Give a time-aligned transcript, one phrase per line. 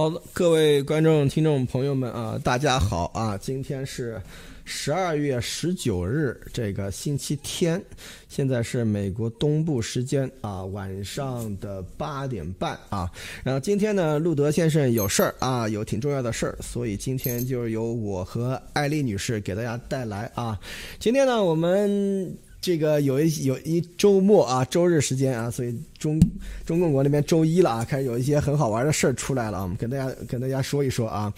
[0.00, 3.36] 好，各位观众、听众朋友们啊，大家好啊！
[3.36, 4.18] 今天是
[4.64, 7.84] 十二月十九日，这个星期天，
[8.26, 13.10] 现在是美国东部时间啊晚上的八点半啊。
[13.44, 20.58] 然后今天呢，路德先生有事儿啊，有挺重要的事儿，所以今天就由我和艾丽女士给大家带来啊。
[20.98, 25.78] 今天呢，我们这个有一有一周末啊，周日时间啊，所以。
[26.00, 26.18] 中
[26.64, 31.32] 中共国那边周一了啊，开始有一些很好玩的事儿出来了啊，我们跟大家跟大家说一说啊。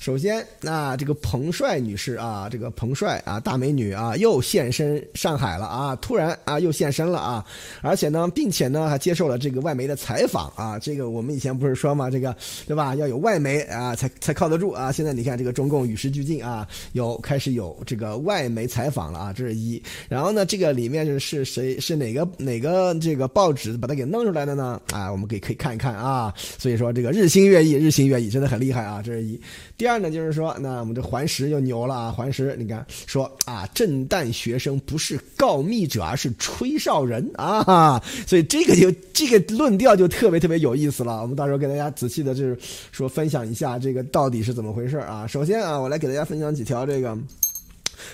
[0.00, 7.44] 首先，那这个彭帅女士啊，这个彭帅啊，大美女啊，又现身上海了啊，突然啊又现身了啊，
[7.80, 10.78] 而且呢，并且呢还接受了这个外媒的采访啊。
[10.80, 12.34] 这个我们以前不是说嘛，这个
[12.66, 12.96] 对吧？
[12.96, 14.90] 要有外媒啊，才才靠得住啊。
[14.90, 19.80] 现在你看这个中共与时俱进啊，有开始有这个外媒采访了啊，这是一。
[20.08, 24.07] 然后呢，这个里面就是谁是哪个哪个这个报纸把它给。
[24.08, 24.80] 弄出来的呢？
[24.92, 26.32] 啊，我们可以可以看一看啊。
[26.36, 29.02] 所以说这个日新月异，日新月异真的很厉害啊。
[29.04, 29.40] 这是一。
[29.76, 32.10] 第二呢，就是说，那我们这环石又牛了啊。
[32.10, 38.02] 环石，你看说啊，震旦学生不是告密者，而是吹哨人啊。
[38.26, 41.22] 所以这个就这个论调就特别特别有意思了。
[41.22, 42.58] 我们到时候给大家仔细的，就是
[42.90, 45.26] 说分享一下这个到底是怎么回事啊。
[45.26, 47.16] 首先啊，我来给大家分享几条这个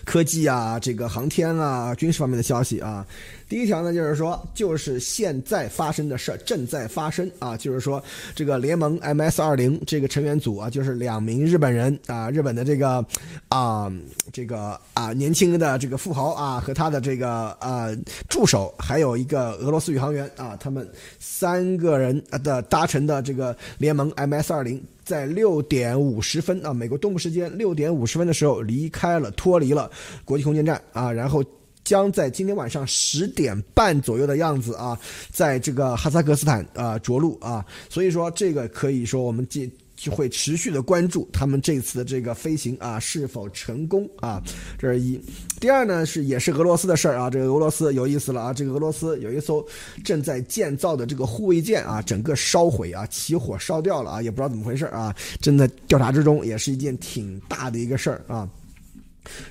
[0.05, 3.07] 科技啊，这个航天啊，军事方面的消息啊。
[3.49, 8.03] 第一条呢，就是说，就是现在发生的事儿正在发生啊，就是说，
[8.35, 13.05] 这个联盟 MS 二零这个成员组啊，就是两名日本人啊，日本的这个
[13.49, 13.93] 啊，
[14.33, 17.89] 这个啊年轻的这个富豪啊，和他的这个啊
[18.29, 20.89] 助手，还有一个俄罗斯宇航员啊，他们
[21.19, 29.91] 三个人的搭乘的这个联盟 MS 二零，在六点五十分啊，美国东部时间六点五十分的时候离开了，脱离了
[30.25, 31.45] 国际空间站啊，然后。
[31.85, 34.99] 将在今天晚上十点半左右的样子啊，
[35.31, 39.61] 在这个哈萨克斯坦啊着陆啊，所以说这个可以说我们就
[39.97, 44.43] 就会持续的关注他们这次的这个飞行啊是否成功啊，
[44.77, 45.21] 这是一。
[45.61, 49.65] 第二呢是也是俄罗斯的事儿啊，这个俄罗斯有意思了啊，这个俄罗斯有一艘
[50.03, 58.49] 正在建造的这个护卫舰啊，整个烧毁啊，起火烧掉了啊，也不知道怎么回事啊，正在调查之中，也是一件挺大的一个事儿啊。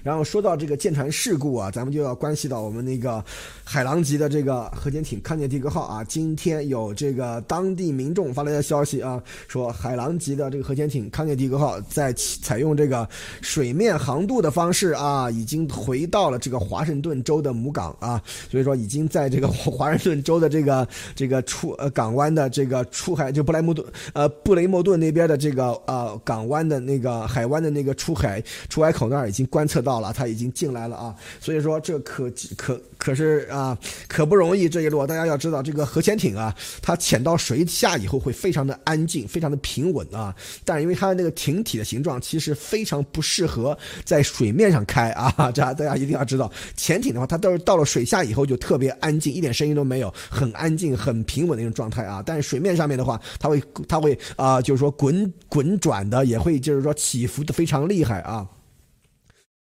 [0.03, 3.23] 然后说到这个舰船事故啊，咱们就要关系到我们那个
[3.63, 6.03] 海狼级的这个核潜艇康涅狄格号啊。
[6.03, 13.07] 今天有这个当地民众发来的消息啊，说海狼级的这个核潜艇康涅狄格号在采用这个
[13.41, 18.21] 水面航渡的方式啊，已经回到了这个华盛顿州的母港啊。
[18.51, 28.39] 所以说，已经在这个华盛顿州的这个这个出呃港湾的这个出海，就布莱莫顿呃布雷莫顿那边的这个呃港湾的那个海湾的那个出海
[28.69, 29.62] 出海口那儿已经关。
[29.63, 33.77] 观测到了，他已经进来了啊，所以说这可可可是啊，
[34.09, 35.07] 可不容易这一路。
[35.07, 40.35] 大家要知道，这个核潜艇啊，它潜到水下以后会非常的安静，非常的平稳啊。
[40.65, 45.49] 但是因为它的那个艇体的形状，其实非常不适合在水面上开啊。
[45.53, 52.21] 这 大家一定要知道，潜艇的话，它都是到了水下以后就特别安静，一点声音都没有，很安静、很平稳的一种状态啊。
[52.25, 58.45] 但是水面上面的话，它会它会啊，就是说滚滚转的，也会就是说起伏的非常厉害啊。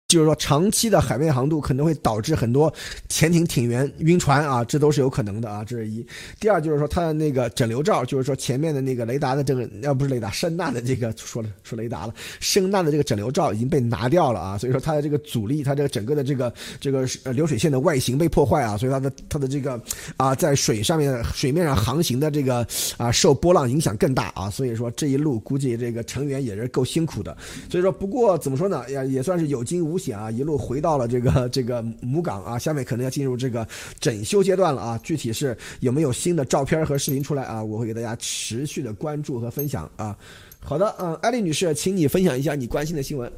[0.09, 2.73] 就是说，长期的海面航渡可能会导致很多
[3.09, 5.65] 潜艇艇员晕船啊，这都是有可能的啊。
[5.65, 6.07] 这是一。
[6.39, 14.57] 第二就是说，它的那个整流罩，就是说前面的那个雷达的这个，要不是雷达，声呐的这个说了说雷达了，声呐的这个整流罩已经被拿掉了啊。
[14.57, 19.81] 所以说它的这个阻力，它这个整个的这个这个流水线的外形被破坏啊，所以它的它的这个
[20.17, 22.65] 啊在水上面水面上航行的这个
[22.97, 24.49] 啊受波浪影响更大啊。
[24.49, 27.37] 所以说这一路估计这个成员也是够辛苦的。
[27.69, 29.96] 所以说不过怎么说呢，也也算是有惊无。
[29.99, 33.67] 险啊，一路回到了这个 这个母港啊，下面可能要进入这个
[34.01, 34.99] 整修阶段了啊。
[35.03, 37.63] 具体是有没有新的照片和视频出来啊？
[37.63, 40.17] 我会给大家持续的关注和分享啊。
[40.61, 43.33] 好的，嗯，艾丽女士，请你分享一下你关心的新闻。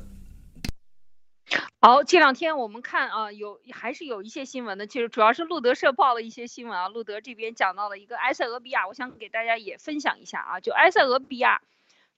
[1.80, 6.88] 好，这两天我们看啊，有还是有一些新闻的，其实主要是路德社报了一些新闻啊。
[6.88, 11.60] 路德这边讲到了一个埃塞俄比亚，我想给大家也分享一下啊，就埃塞俄比亚。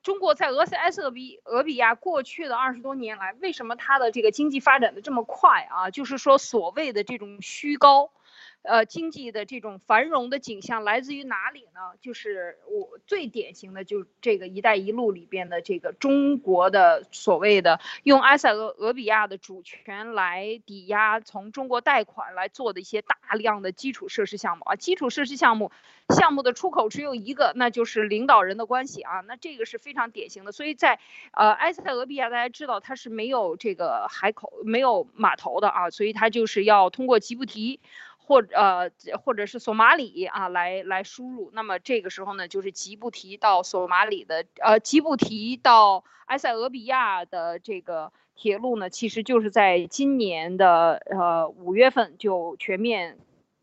[0.03, 5.91] 中国在俄塞俄比俄比亚过去的二十多年来，为什么它的这个经济发展的这么快啊？
[5.91, 8.11] 就是说所谓的这种虚高。
[8.63, 11.97] 呃，经济的这种繁荣的景象来自于哪里呢？
[12.03, 24.77] 就是我最典型的，就这个“一带一路”里边的这个中国的所谓的用埃塞俄俄比亚的主权来抵押，从中国贷款来做的一些大量的基础设施项目啊。
[24.77, 25.73] 基础设施项目
[26.15, 29.21] 项目的出口只有一个，那就是领导人的关系啊。
[29.23, 30.53] 那这个是非常典型的。
[30.53, 30.99] 所以在
[31.33, 37.81] 呃埃塞俄比亚，大家知道它是没有这个海口、没有码头的啊，所以它就是要通过吉布提。
[38.23, 38.91] 或呃
[39.25, 41.51] 或者是索马里啊来来输入。
[41.53, 53.19] 那么这个时候呢，就是吉布提到索马里的呃吉布提到埃塞俄比亚的这个铁路呢，其实就是在今年的呃五月份就全面。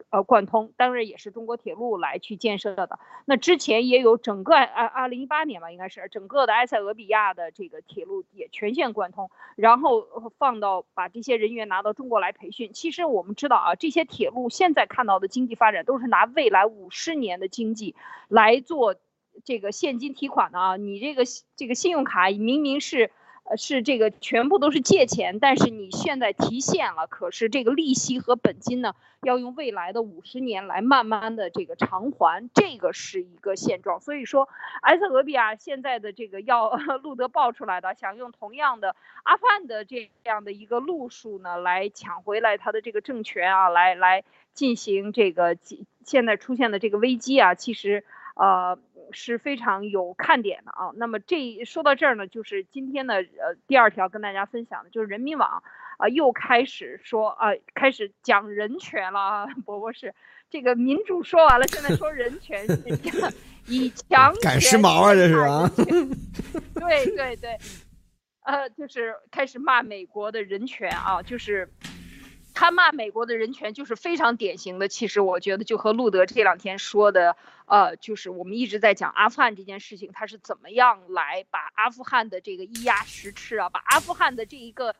[0.09, 2.97] 呃，贯通当然也是中国铁路来去建设的。
[3.25, 12.71] 那之前也有整个二二零一八年吧，应该是整个的埃塞俄比亚的这个铁路也全线贯通，然后放到把这些人员拿到中国来培训。
[12.71, 17.95] 其实我们知道啊，这些铁路现在看到的经济发展都是拿未来五十年的经济
[18.29, 18.95] 来做
[19.43, 20.77] 这个现金提款的啊。
[20.77, 21.23] 你这个
[21.57, 23.11] 这个信用卡明明是。
[23.49, 34.01] 呃，是这个全部都是借钱，但是你现在提现了，可是这个利息和本金呢，要用未来的五十年来慢慢的这个偿还，这个是一个现状。
[34.01, 34.49] 所以说，
[34.81, 36.71] 埃塞俄比亚现在的这个要
[37.01, 45.57] 路德爆出来的，想用同样的阿富汗的这样的一个路数呢，来抢回来他的这个政权啊，来来进行这个
[46.03, 48.03] 现在出现的这个危机啊，其实。
[48.39, 48.77] 呃，
[49.11, 50.91] 是非常有看点的啊。
[50.95, 55.63] 那么这说到这儿呢，就是今天的呃第二条跟大家分享的，就是人民网
[55.97, 59.45] 啊又开始说啊，开始讲人权了啊。
[59.65, 60.13] 伯伯是
[60.49, 62.65] 这个民主说完了，现在说人权，
[63.67, 65.69] 以强赶时髦啊，这是啊。
[66.75, 67.57] 对对对，
[68.43, 71.69] 呃，就是开始骂美国的人权啊，就是。
[72.59, 77.37] 他骂美国的人权就是非常典型的，其实我觉得就和路德这两天说的，
[77.67, 84.95] 呃，就是我们一直在讲阿富汗这件事情，他是怎么样来把阿富汗的这个一鸭十吃啊，把阿富汗的这一个，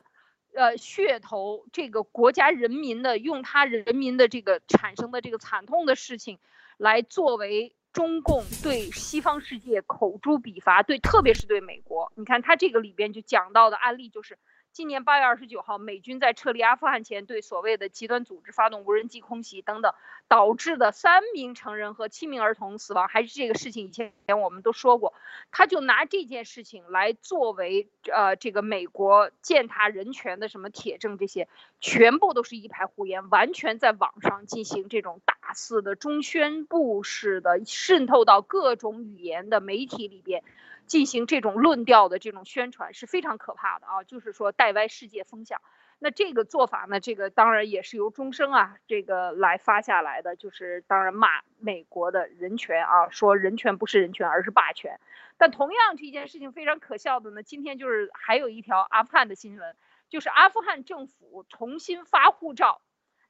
[0.54, 6.38] 呃，噱头，这个国家人民的用他人民的这个产生的这个惨痛的事情，
[6.76, 14.38] 来作为中共对西方世界口诛笔伐，对，特别是对美国，你看他这个里边就讲到的案例就是。
[14.78, 19.92] 今年八月二十九号，美军在撤离阿富汗前，对所谓的极端组织发动无人机空袭等等，
[20.28, 25.14] 导致的三名成人和七名儿童死亡，还是这个事情以前我们都说过，
[25.50, 31.48] 他就拿这件事情来作为呃这个美国践踏人权的什么铁证，这些
[31.80, 40.44] 全部都是一派胡言，完全在网上进行这种大肆的中宣部式的渗透到各种语言的媒体里边。
[40.88, 45.60] 进行这种论调的这种宣传是非常可怕的啊，就是说带歪世界风向。
[46.00, 54.98] 那这个做法呢，这个当然也是由中生啊这个来发下来的，就是当然骂美国的人权啊，说人权不是人权，而是霸权。
[55.36, 59.76] 但同样这件事情非常可笑的呢，今天就是还有一条阿富汗的新闻，
[60.08, 62.80] 就是阿富汗政府重新发护照，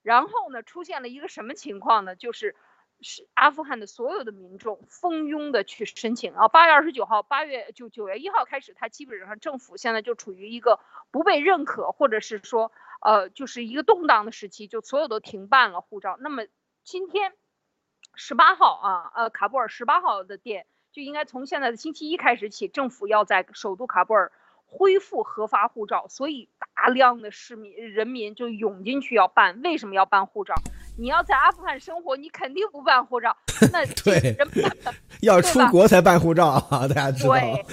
[0.02, 2.16] 然后呢出现了一个什么情况呢？
[2.16, 2.54] 就是。
[3.00, 6.48] 是阿富汗的所有的民众蜂拥的去申请啊！
[6.48, 10.80] 八月二十九号，八月就九月一号开始，他基本上政府现在就处于一个
[11.12, 16.16] 不被认可，或者是说，呃，就是一个动荡的时期，就所有都停办了护照。
[16.20, 16.42] 那么
[16.82, 17.32] 今天
[18.14, 24.32] 十八号啊，呃，喀布尔十八号的店就应该从现在的星期一开始起，政府要在首都喀布尔
[24.66, 29.62] 恢复核发护照，所以大量的市民人民就涌进去要办。
[29.62, 30.54] 为什么要办护照？
[30.98, 33.36] 你要在阿富汗生活，你肯定不办护照。
[33.72, 34.36] 那对，
[35.22, 36.88] 要出国才办护照啊！
[36.88, 37.34] 大家知道。
[37.34, 37.64] 对，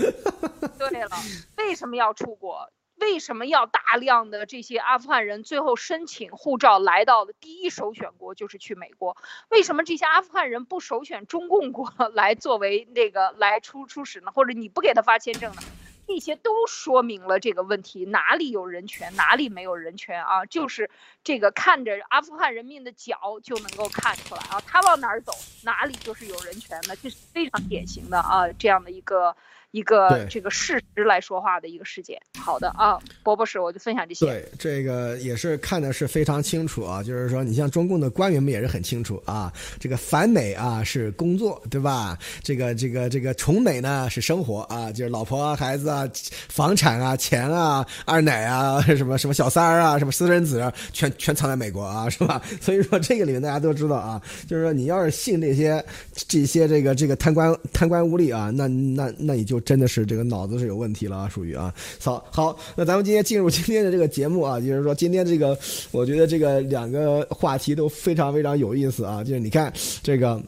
[0.89, 1.09] 对了，
[1.57, 2.69] 为什么要出国？
[2.97, 9.17] 为什么要大量的这些阿富汗人最后申请护照来到的第一首选国就是去美国？
[9.49, 14.31] 为什么这些阿富汗人不首选中共国 来作为那个来出出使呢？
[14.33, 15.61] 或者你不给他发签证呢？
[16.07, 20.45] 这些都说明了这个问题哪里有人权，哪里没有人权啊？
[20.45, 20.89] 就是
[21.23, 25.31] 这个看着阿富汗人民的脚就能够看出来啊，他往哪儿走，
[25.63, 29.35] 哪里就是有人权的，这是非常典型的啊，这样的一个。
[29.75, 32.17] 一个这个事实来说话的一个事件。
[32.39, 34.25] 好的啊，波博士我就分享这些。
[34.25, 42.17] 对，这个也是看的是非常清楚啊，就是说你像中共的官员们也是很清楚啊，这个反美啊是工作，对吧？
[42.41, 46.09] 这个这个这个崇美呢是生活啊，就是老婆啊、孩子啊、
[46.47, 52.41] 房产啊、钱啊、二奶啊、什么什么小三儿啊、什么私生子啊，全全藏在美国啊，是吧？
[52.61, 59.61] 所以说这个里面大家都知道啊，就是说你要是信这些这些这个这个贪官贪官污吏啊，那那那你就。
[59.65, 61.73] 真的是这个脑子是有问题了啊，属于啊。
[61.99, 65.57] 好，好，那咱们今天进入今天的这个节目啊， 就是说今天这个，
[65.91, 69.23] 我觉得这个两个话题都非常非常有意思啊。
[69.23, 70.39] 就是你看这个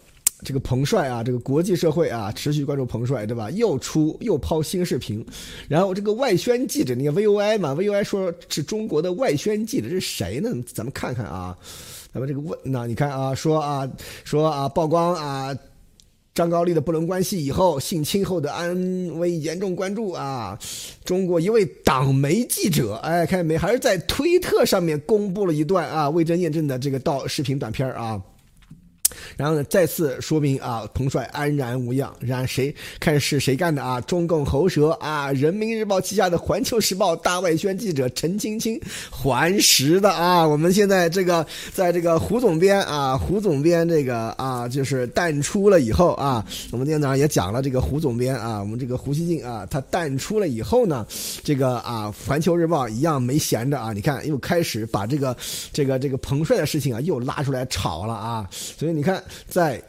[0.43, 3.50] 这个彭帅啊，这个国际社会啊持续关注彭帅，对吧？
[3.50, 5.25] 又出又抛新视频，
[5.67, 10.51] 然后这个外宣记者，那个 VOI 嘛，VOI 说是中国的外宣记者，这是谁呢？
[10.71, 11.57] 咱们看看啊，
[12.13, 13.89] 咱们这个问，那你看啊，说啊，
[14.24, 15.57] 说啊，曝光啊。
[16.38, 18.77] 张高丽的不伦关系以后，性侵后的安
[19.17, 20.56] 危严重关注啊！
[21.03, 23.58] 中国一位党媒记者，哎，看见没？
[23.58, 28.22] 还是在推特上面公布了一段啊未真验证的这个盗视频短片啊。
[29.35, 32.13] 然后呢，再次说明啊，彭帅安然无恙。
[32.19, 34.01] 然谁看是谁干的啊？
[34.01, 40.45] 中共喉舌啊，人民日报旗下的环球时报大外宣记者陈青青，环时的啊。
[40.45, 51.05] 我们现在这个在这个胡总编啊，胡总编这个啊，就是淡出了以后啊，我们今天早上也讲了这个胡总编啊，我们这个胡锡进啊，他淡出了以后呢，
[51.43, 53.93] 这个啊，环球日报一样没闲着啊。
[53.93, 55.35] 你看又开始把这个
[55.71, 58.47] 这个这个彭帅的事情啊，又拉出来炒了啊。
[58.51, 59.23] 所以你看。
[59.47, 59.81] 在。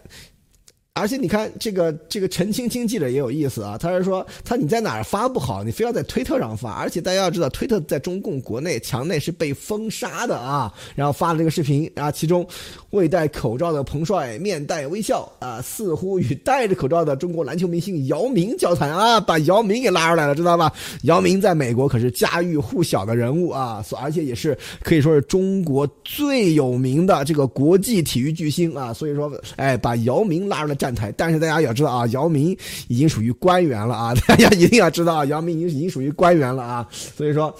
[0.99, 10.75] 而且你看这个这个陈青青记者也有意思啊，他是说他你在哪儿发不好，你非要在推特上发，而且大家要知道，推特在中共国内墙内是被封杀的啊。
[10.97, 12.45] 然后发了这个视频啊，其中
[12.90, 20.73] 未戴口罩的彭帅面带微笑啊，似乎与戴着口罩的中国篮球明星姚明交谈啊，把姚明给拉出来了，知道吧？
[21.05, 30.88] 姚明在美国可是家喻户晓的人物啊，所而且也是可以说是中国最有名的这个国际体育巨星啊，所以说哎，把姚明拉出来站。
[30.95, 32.57] 台，但是大家要知道啊，姚明
[32.88, 37.54] 已经属于官员了啊， 大家一定要知道，姚明已经已经属于官员了啊，所以说，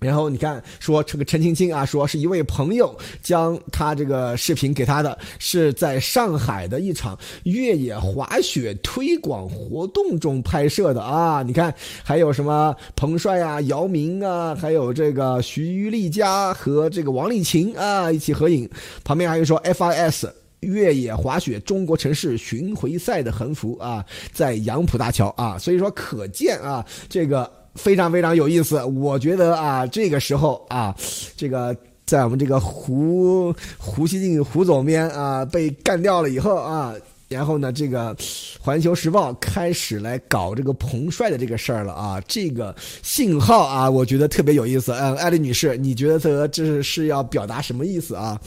[0.00, 18.66] 然后你看说这个陈青青啊，说是一位朋友将他这个视频给他的，是在上海的一场越野滑雪推广活动中拍摄的啊，你看还有什么彭帅啊、姚明啊，还有这个徐丽佳和这个王丽琴啊一起合影，
[19.04, 20.30] 旁边还有说 FIS。
[20.60, 28.82] 越野滑雪中国城市巡回赛的横幅啊，在杨浦大桥啊，所以说可见啊，这个非常非常有意思。
[28.84, 30.94] 我觉得啊，这个时候啊，
[31.36, 31.74] 这个
[32.04, 36.94] 在我们这个胡胡锡进胡总编啊被干掉了以后啊，
[37.28, 38.14] 然后呢，这个
[38.60, 44.92] 环球时报开始来搞这个彭帅的这个事儿了啊，这个信号啊，我觉得特别有意思。
[44.92, 48.38] 嗯，艾丽女士，你觉得这是要表达什么意思啊？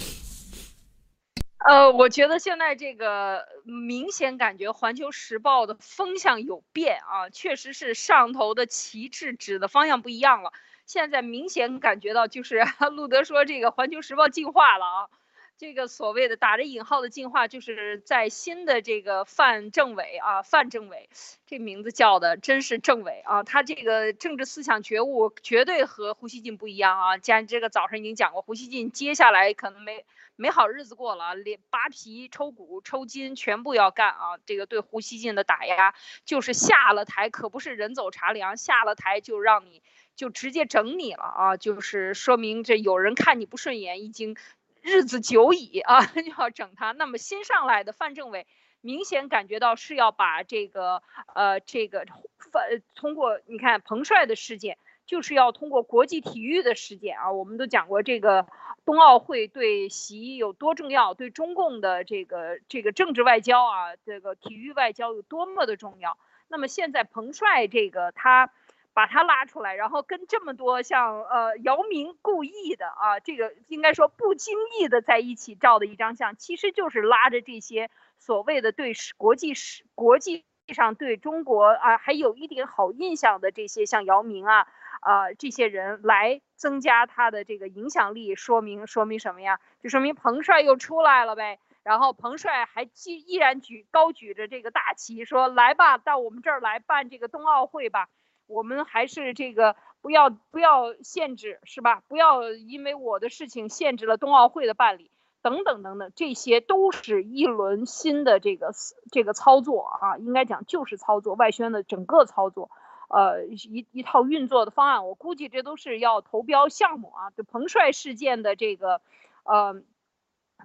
[1.65, 10.51] 呃，我觉得现在这个明显感觉《环球时报》的风向有变啊，确实是上头的旗帜指的方向不一样了。
[10.85, 15.09] 现在明显感觉到，就是 路德说这个《环球时报》进化了啊，
[15.57, 21.09] 这个所谓的打着引号的进化，就是在新的这个范政委啊，范政委
[21.47, 27.17] 这名字叫的真是政委啊，他这个政治思想觉悟绝对和胡锡进不一样啊。
[27.17, 30.03] 既然这个早上已经讲过，胡锡进接下来可能没。
[30.35, 34.37] 没好日子过了，连扒皮、抽骨、抽筋全部要干啊！
[34.45, 35.93] 这个对胡锡进的打压，
[36.25, 39.83] 就是下了台可不是人走茶凉，下了台就让你
[40.15, 41.57] 就直接整你了啊！
[41.57, 44.35] 就是说明这有人看你不顺眼，已经
[44.81, 45.99] 日子久矣啊，
[46.37, 46.91] 要整他。
[46.93, 48.47] 那么新上来的范政委，
[48.81, 51.03] 明显感觉到是要把这个
[51.35, 52.05] 呃这个
[52.51, 54.77] 范通过你看彭帅的事件。
[55.05, 58.47] 就是要通过国际体育的事件啊，我们都讲过这个
[58.85, 66.17] 冬奥会对习有多重要，对中共的这个这个政治外交啊，这个体育外交有多么的重要。
[66.47, 68.51] 那么现在彭帅这个他
[68.93, 84.67] 把他拉出来，然后跟这么多像呃姚明故意的啊，这个应该说不经意的在一起照的一张相，其实就是拉着这些所谓的对国际是国际上对中国啊还有一点好印象的这些像姚明啊。
[85.03, 89.59] 啊，这些人来增加他的这个影响力，说明说明什么呀？
[89.81, 91.59] 就说明彭帅又出来了呗。
[91.83, 98.07] 然后彭帅还继依然举高举着这个大旗，说来吧，到我们这儿来办这个冬奥会吧。
[98.47, 102.01] 我们还是这个不要不要限制，是吧？
[102.07, 108.71] 不要因为我的事情限制了冬奥会的办理，等等等等，这些都是一轮新的这个
[109.11, 112.69] 这个操作啊，应该讲就是操作外宣的整个操作。
[113.13, 117.29] 呃，一一套运作的方案，我估计这都是要投标项目啊。
[117.29, 119.01] 就彭帅事件的这个，
[119.43, 119.83] 呃，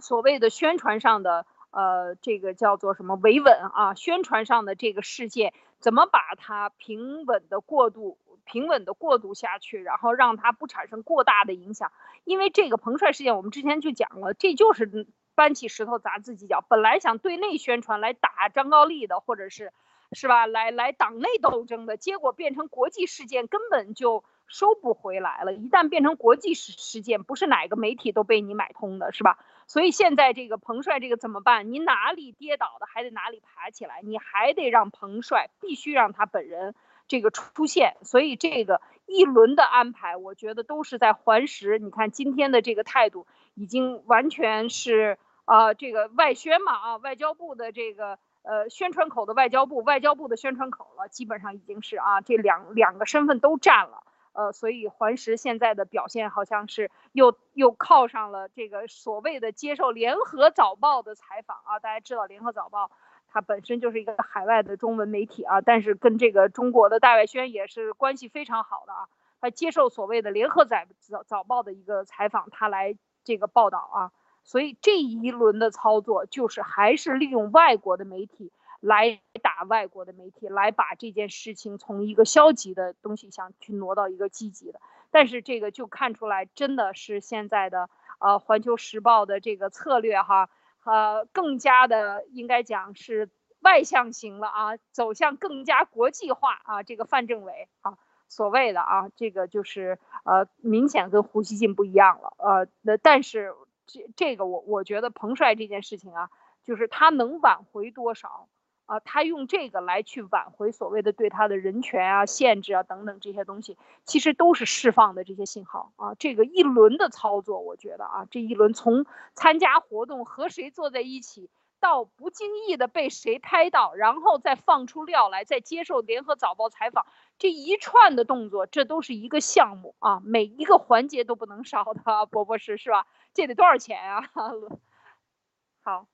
[0.00, 3.92] 所谓的宣传上的，呃，这个叫做什么维稳啊？
[3.92, 11.92] 宣传上的这个事件，怎么把它平稳的过渡、平稳的过渡下去，然后让它不产生过大的影响？
[12.24, 16.64] 因为这个彭帅事件，我们之前就讲了，这就是搬起石头砸自己脚。
[16.66, 19.70] 本来想对内宣传来打张高丽的，或者是。
[20.12, 20.46] 是吧？
[20.46, 25.52] 来来党内斗争的结果变成国际事件，根本就收不回来了。
[25.52, 29.38] 一旦变成国际事事件，不是哪个媒体都被你买通的，是吧？
[29.66, 31.70] 所以现在这个彭帅这个怎么办？
[31.70, 36.74] 你哪里跌倒的，还得哪里爬起来，你还得让彭帅必须让他本人
[37.06, 37.98] 这个出现。
[38.02, 41.78] 所以这个一轮的安排，我觉得都是在环时。
[41.78, 48.18] 你看今天的这个态度，已经完全是啊，这个外宣嘛啊，外交部的这个。
[48.48, 54.02] 呃宣传口的外交部，外交部的宣传口了，基本上已经是啊这两两个身份都占了。
[54.32, 61.78] 呃，所以环石现在的表现好像是又又靠上了这个所谓的接受联合早报的采访啊。
[61.80, 62.90] 大家知道联合早报
[63.26, 69.08] 它本身就是一个海外的中文媒体啊，但是跟这个中国的大外宣也是关系非常好的啊。
[69.40, 74.12] 他接受所谓的联合早早早报的一个采访，他来这个报道啊。
[74.48, 78.50] 所以这一轮的操作就是还是利用外国的媒体。
[78.80, 87.90] 来打外国的媒体，来把这件事情从一个消极的东西上去挪到一个积极的，但是这个就看出来，真的是现在的
[88.20, 90.48] 呃《环球时报》的这个策略哈，
[90.84, 93.28] 呃更加的应该讲是
[93.62, 96.84] 外向型了啊，走向更加国际化啊。
[96.84, 103.52] 这个范政委啊，所谓的啊，这个就是呃明显跟胡锡进不一样了，呃那但是
[103.88, 106.30] 这这个我我觉得彭帅这件事情啊，
[106.62, 108.46] 就是他能挽回多少？
[108.86, 116.14] 啊，他用这个来去挽回所谓的对他的人权啊、限制啊等等这些东西，其实都是释放的这些信号啊。
[116.14, 119.04] 这个一轮的操作，我觉得啊，这一轮从
[119.34, 121.50] 参加活动和谁坐在一起，
[121.80, 127.06] 到不经意的被谁拍到，然后再放出料来，再接受联合早报采访，
[127.38, 132.02] 这一串的动作，这都是一个项目啊，每一个环节都不能少的。
[132.30, 133.06] 博博士是吧？
[133.34, 134.30] 这得多少钱啊？
[135.84, 136.06] 好。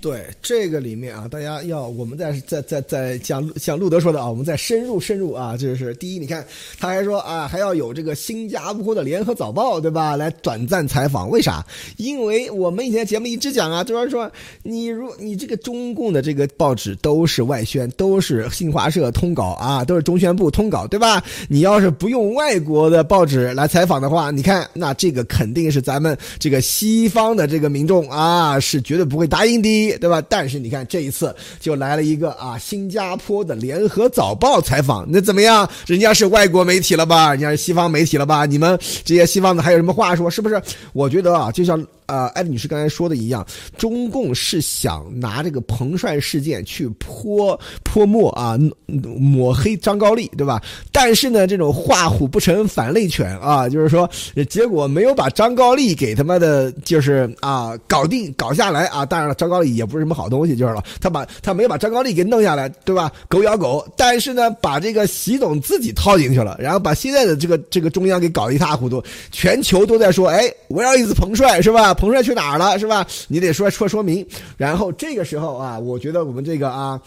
[0.00, 6.42] 对这个里面啊，大家要我们在在在在像像路德说的啊，我们再深入深入啊，就是第一，你看
[6.78, 11.64] 他还说啊，还要有这个新加坡的联合早报对吧，来短暂采访，为啥？
[11.98, 14.30] 因为我们以前节目一直讲啊，就是说
[14.62, 21.22] 你如你这个中共的这个报纸都是外宣，都是新华社通稿啊，都是中宣部通稿对吧？
[21.48, 29.89] 你要是不用外国的报纸来采访的话，你看那这个肯定是咱们这个西方的这个民众啊，是绝对不会答应的。
[29.98, 30.22] 对吧？
[30.28, 35.68] 但是你看这一次就来了一个啊，新加坡的联合早报采访，那怎么样？
[35.86, 37.30] 人家是外国媒体了吧？
[37.30, 38.46] 人家是西方媒体了吧？
[38.46, 40.30] 你们这些西方的还有什么话说？
[40.30, 40.60] 是不是？
[40.92, 41.86] 我觉得啊，就像。
[42.10, 43.46] 呃，艾丽女士刚才说的一样，
[43.78, 50.60] 中共是想拿这个彭帅事件去泼泼墨啊，抹黑张高丽，对吧？
[50.90, 54.10] 但是呢，这种画虎不成反类犬啊，就是说，
[54.48, 59.06] 结果没有把张高丽给他妈的，就是啊，搞定搞下来啊。
[59.06, 60.82] 当然了，张高丽也不是什么好东西，就是了。
[61.00, 63.12] 他把他没有把张高丽给弄下来，对吧？
[63.28, 71.94] 狗咬狗，但是呢，把这个习总自己套进去了，然后把现在的这个这个中央给搞得一塌糊涂，全球都在说，哎，我要一次彭帅，是吧？
[72.00, 73.06] 彭帅去哪儿了是吧？
[73.28, 74.26] 你得说说说明。
[74.56, 77.00] 然后这个时候啊，我觉得我们这个啊。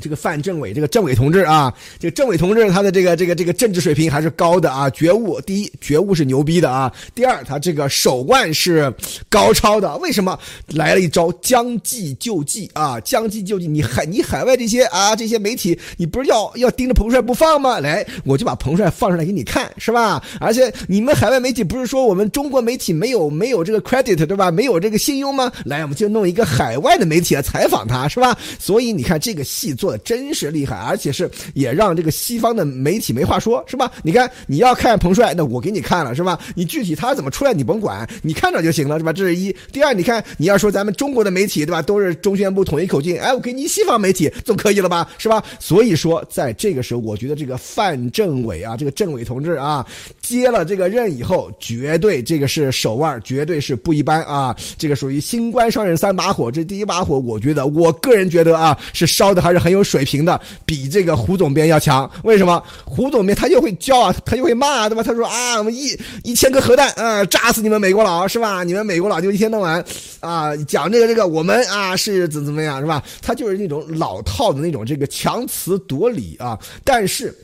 [0.00, 6.90] 这个范政委，这个政委同志啊，这个政委同志他的这个这个这个政治水平还是高的啊，觉悟第一，觉悟是牛逼的啊。
[7.14, 8.92] 第二，他这个手腕是
[9.28, 9.94] 高超的。
[9.98, 12.98] 为什么来了一招将计就计啊？
[13.00, 17.78] 将计就计，你海你海外这些啊这些媒体，你不是要要盯着彭帅不放吗？
[17.80, 20.22] 来，我就把彭帅放出来给你看，是吧？
[20.40, 24.50] 而且你们海外媒体不是说我们中国媒体没有没有这个 credit 对吧？
[24.50, 25.52] 没有这个信用吗？
[25.66, 28.34] 来，我们就弄一个海外的媒体来采访他，是吧？
[28.58, 29.89] 所以你看这个戏做。
[29.90, 33.90] 可真是厉害，而且是也让这个西方的媒体没话说，是吧？
[34.04, 36.38] 你看你要看彭帅，那我给你看了，是吧？
[36.54, 39.12] 你具体他怎么出来你甭管，你看着就行了，是吧？
[39.12, 39.54] 这是一。
[39.72, 41.82] 第二，你看你要说咱们中国的媒体，对吧？
[41.82, 45.08] 都是中宣部统一口径，哎，我给你西方媒体总可以了吧？
[45.18, 45.42] 是吧？
[45.58, 49.84] 所以说，在这个时候，我觉得这个范政委啊，这个政委同志啊，
[50.22, 54.54] 接了这个任以后，绝对这个是手腕，绝对是不一般啊！
[54.78, 59.79] 这个属于新官上任三把火，这第一把火，我觉得我个人觉得啊，是烧的还是很有。
[59.82, 62.62] 水平的比这个胡总编要强，为什么？
[62.84, 65.02] 胡总编他就会教啊，他就会骂，对吧？
[65.02, 68.64] 他说啊，我们一一千颗核弹啊，炸死你们美国佬，是吧？
[68.64, 69.84] 你们美国佬就一天到晚
[70.20, 73.02] 啊讲这个这个，我们啊是怎怎么样，是吧？
[73.22, 77.36] 他就是那种老套的那种这个强词夺理啊，但是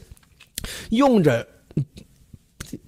[0.90, 1.46] 用着。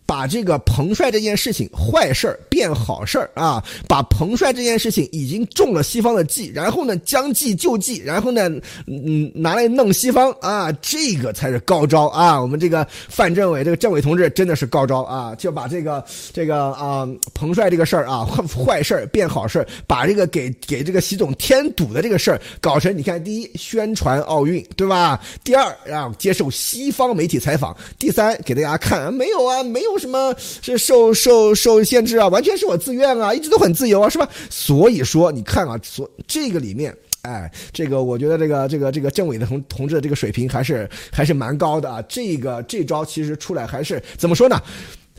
[0.08, 3.62] 把这个彭帅这件事情坏事儿变好事儿啊！
[3.86, 8.48] 把彭帅这件事情已经中了西方的计，然后呢将计就计，然后呢
[8.86, 10.72] 嗯拿来弄西方啊！
[10.80, 12.40] 这个才是高招啊！
[12.40, 15.34] 我们这个范政委这个政委同志真的是高招啊！
[15.34, 25.20] 就把这个这个啊彭帅这个事儿啊 坏事儿变好事儿，把这个给给这个习总添堵的这个事儿搞成你看，第一宣传奥运对吧？
[25.44, 29.97] 第二让接受西方媒体采访，第三给大家看没有啊没有。
[29.98, 32.28] 什么是受受受限制啊？
[32.28, 34.28] 完全是我自愿啊，一直都很自由啊，是吧？
[34.48, 42.02] 所以说，你看啊，所这个里面，哎，这个我觉得这个这个这个政委的同同志的这个水平还是还是蛮高的啊。
[42.08, 44.60] 这个这招其实出来还是怎么说呢？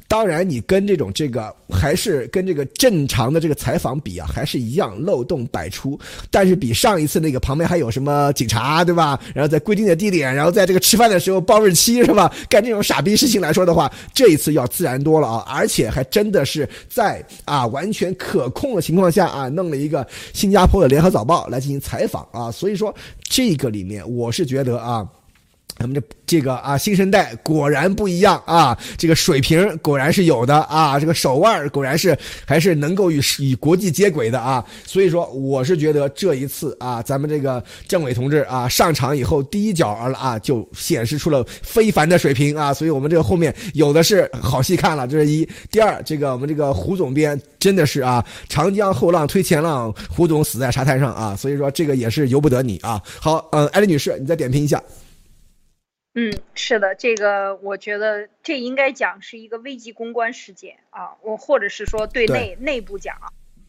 [0.10, 5.98] 当然，你跟这种这个还是跟这个正常的这个采访比啊，还是一样漏洞百出。
[6.32, 9.20] 但是比上一次那个旁边还有什么警察，对吧？
[9.36, 12.34] 然后在规定的地点，然后在这个吃饭的时候报日期，是吧？
[12.50, 15.46] 干这种傻逼事情来说的话，这一次要自然多了啊！
[15.48, 22.50] 而且还真的是在啊完全可控的情况下啊，弄了一个新加坡的联合早报来进行采访啊。
[22.52, 22.92] 所以说，
[23.22, 25.08] 这个里面我是觉得啊。
[25.80, 32.16] 咱们这这个啊，新生代果然不一样啊，这个水平果然是有的啊，这个手腕果然是
[32.46, 45.48] 还是能够与与国际接轨的啊，所以说我是觉得这一次啊，咱们这个政委同志啊上场以后第一脚儿啊就显示出了非凡的水平啊，所以我们这个后面有的是好戏看了，这是一。
[45.72, 53.02] 第二，这个我们这个胡总编真的是啊，长江后浪推前浪，胡总死在沙滩上啊，所以说这个也是由不得你啊。
[53.18, 54.84] 好，嗯，艾丽女士，你再点评一下。
[56.22, 63.16] 嗯，是的，这个我觉得这应该讲是一个危机公关事件啊，我或者是说对内内部讲，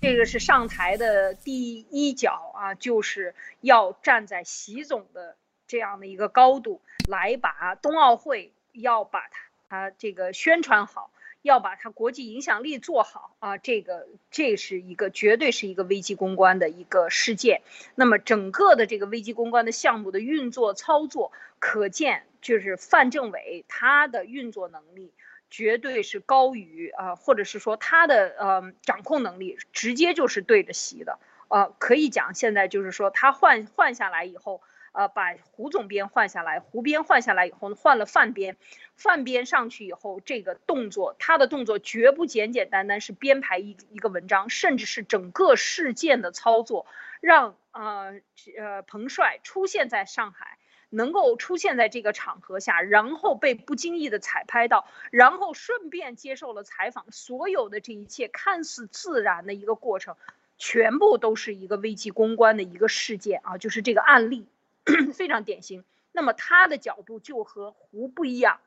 [0.00, 5.36] 这个是上台的第一脚啊，就是要站在习总的
[5.68, 11.12] 这样的一个高度来把冬奥会要把它它这个宣传好。
[11.42, 17.62] 要把它国际影响力做好啊，这个这是一个绝对是一个危机公关的一个事件。
[17.94, 25.12] 那么整个的这个危机公关的项目的运作操作，可见就是范政委他的运作能力
[25.50, 31.18] 绝对是高于啊，或者是说他的呃掌控能力直接就是对着席的。
[31.48, 34.62] 呃，可以讲现在就是说他换换下来以后。
[34.92, 38.56] 呃，把胡总编换下来，胡编换下来以后呢，换了范编，
[38.96, 46.86] 范编上去以后，这个动作，他的动作绝不简简单单是编排一一个文章，甚至是整个事件的操作，
[47.20, 48.20] 让呃
[48.58, 50.58] 呃彭帅出现在上海，
[50.90, 60.16] 能够出现在这个场合下，然后被不经意的采拍到，然后顺便接受了采访，所有的这一切看似自然的一个过程，
[60.58, 64.46] 全部都是一个危机公关的一个事件啊，就是这个案例。
[65.14, 68.60] 非常典型，那么他的角度就和胡不一样，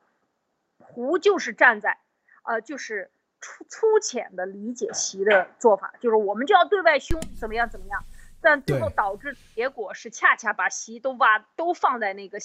[0.78, 1.98] 胡就是站在，
[2.44, 3.10] 呃，就是
[3.42, 8.06] 粗粗浅的理解习的做法，就是我们就要对外凶，怎么样怎么样。
[8.44, 12.38] 但最后导致结果是，恰恰把席都挖都放在那个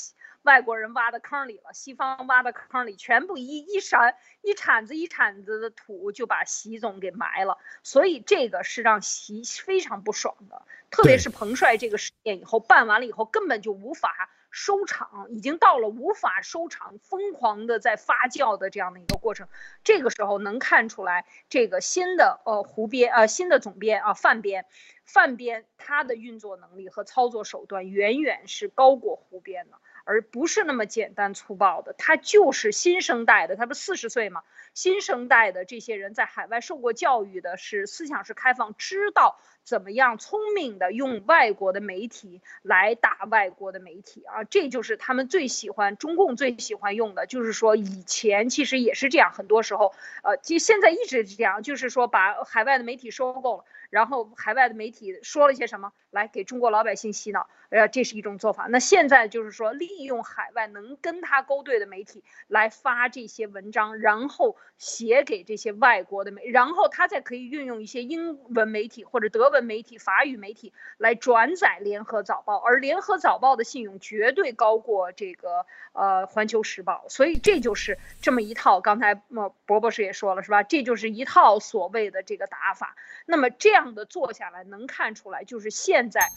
[0.42, 14.30] 外国人挖的坑里了，西方挖的坑里，全部一一铲一铲子一铲子的土就把习总给埋了，所以这个是让习非常不爽的，特别是彭帅这个事件以后办完了以后，根本就无法。
[14.50, 19.46] 收场已经到了无法收场，疯狂的在发酵的这样的一个过程。
[19.84, 24.64] 这个时候能看出来，这个新的呃胡编呃新的总编啊范编，
[25.09, 31.94] 范编他的运作能力和操作手段远远是高过胡编的，而不是那么简单粗暴的。
[31.97, 34.42] 他就是新生代的，他不四十岁嘛？
[34.75, 39.40] 新生代的这些人在海外受过教育的，是思想是开放，知道。
[39.64, 44.44] 怎么样聪明的用外国的媒体来打外国的媒体啊？
[44.44, 47.27] 这就是他们最喜欢，中共最喜欢用的。
[47.27, 49.92] 就是说，以前其实也是这样，很多时候，
[50.23, 53.64] 呃，其实现在一直是这样，就是说把海外的媒体收购了。
[53.90, 57.48] 然后海外的媒体说了些什么来给中国老百姓洗脑？
[57.70, 58.66] 呃，这是一种做法。
[58.68, 78.81] 那现在就是说，利用海外能跟他勾兑的媒体来发这些文章，然后写给这些外国的媒，然后他再可以运用一些英文媒体或者德文媒体、法语媒体来转载《联合早报》，而《联合早报》的信用绝对高过这个呃《环球时报》，所以这就是这么一套。
[78.81, 80.62] 刚才莫博博士也说了，是吧？
[80.62, 82.94] 这就是一套所谓的这个打法。
[83.26, 83.88] 那么这样。
[83.88, 86.28] 的做下来，能看出来，就是现在，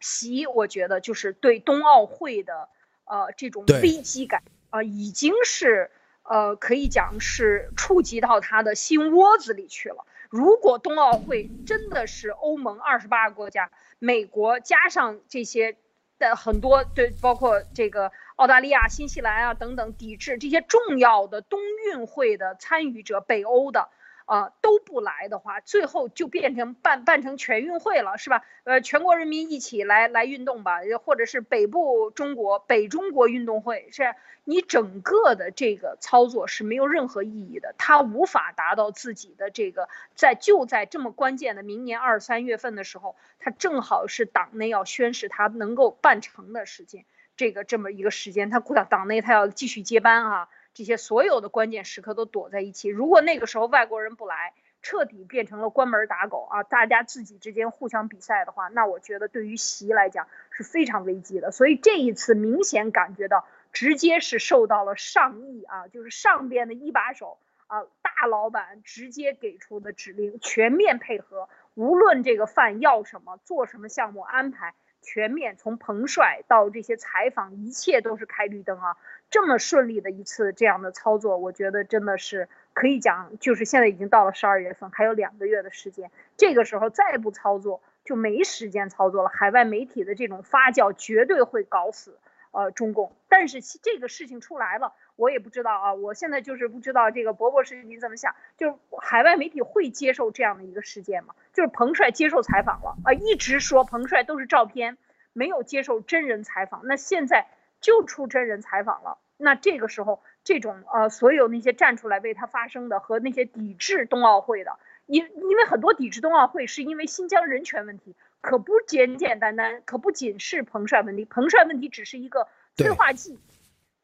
[0.00, 2.68] 习我觉得就是对冬奥会的
[3.04, 5.90] 呃这种危机感啊，已经是
[6.22, 10.04] 呃可以讲是触及到他的心窝子里去了。
[10.30, 15.76] 如果冬奥会真的是欧盟二十八个国家、美国加上这些
[16.18, 23.88] 的很多对，包括这个澳大利亚、新西兰啊等等抵制这些重要的冬运会的参与者，北欧的。
[24.28, 28.44] 啊，都不来的话，最后就变成办办成全运会了，是吧？
[28.64, 34.14] 呃，全国人民一起来来运动吧，或者是北部中国北中国运动会，是
[34.44, 47.06] 你整个的这个操作是没有任何意义的，它无法达到自己的这个在就在这么关键的明年二三月份的时候，它正好是党内要宣誓它能够办成的时间，
[47.38, 50.48] 这个这么一个时间，它党党内它要继续接班啊。
[50.74, 52.88] 这些所有的关键时刻都躲在一起。
[52.88, 61.50] 如果那个时候外国人不来，彻底变成了关门打狗啊，大家自己之间互相比赛的话，那我觉得对于习来讲是非常危机的。
[61.50, 78.96] 所以这一次明显感觉到，直接是受到了上意啊，就是上边的一把手啊大老板直接给出的指令，全面配合，无论这个饭要什么，做什么项目安排，全面从彭帅到这些采访，一切都是开绿灯啊！
[79.30, 89.28] 这么顺利的一次这样的操作，我觉得真的是可以讲，就是现在已经到了十二月份，还有两个月的时间，这个时候再不操作就没时间操作了。
[89.28, 92.18] 海外媒体的这种发酵绝对会搞死
[92.52, 101.34] 呃中共，但是这个事情出来了，我也不知道啊，我现在就是不知道这个博博士你怎么想，就是海外媒体会接受这样的一个事件吗？
[101.52, 104.96] 就是彭帅接受采访了啊，一直说彭帅都是照片，
[105.34, 107.46] 没有接受真人采访，那现在。
[107.80, 123.38] 就出真人采访了，那这个时候，这种呃，所有那些站出来为他发声的和那些抵制冬奥会的，因因为很多抵制冬奥会是因为新疆人权问题，可不简简单单，可不仅是彭帅问题，彭帅问题只是一个催化剂，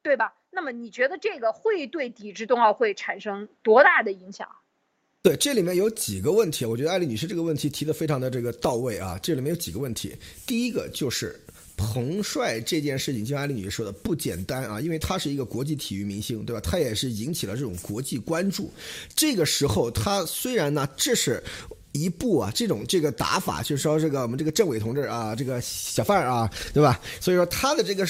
[0.02, 0.34] 对吧？
[0.50, 4.48] 那么你觉得这个会对抵制冬奥会产生多大的影响？
[5.20, 9.18] 对，这里面有几个问题，我觉得艾丽女士这个问题提的非常的这个到位啊。
[9.20, 11.40] 这里面有几个问题，第一个就是。
[11.76, 16.60] 彭帅这件事情，就像安丽女士说的，不简单啊，因为他是一个国际体育明星，对吧？
[16.60, 18.72] 他也是引起了这种国际关注。
[19.14, 21.42] 这个时候，他虽然呢，这是
[21.92, 27.00] 一步啊，这种这个打法，就是说这个我们这个政委同志啊，这个小范儿啊，对吧？
[27.20, 28.06] 所以说他的这个。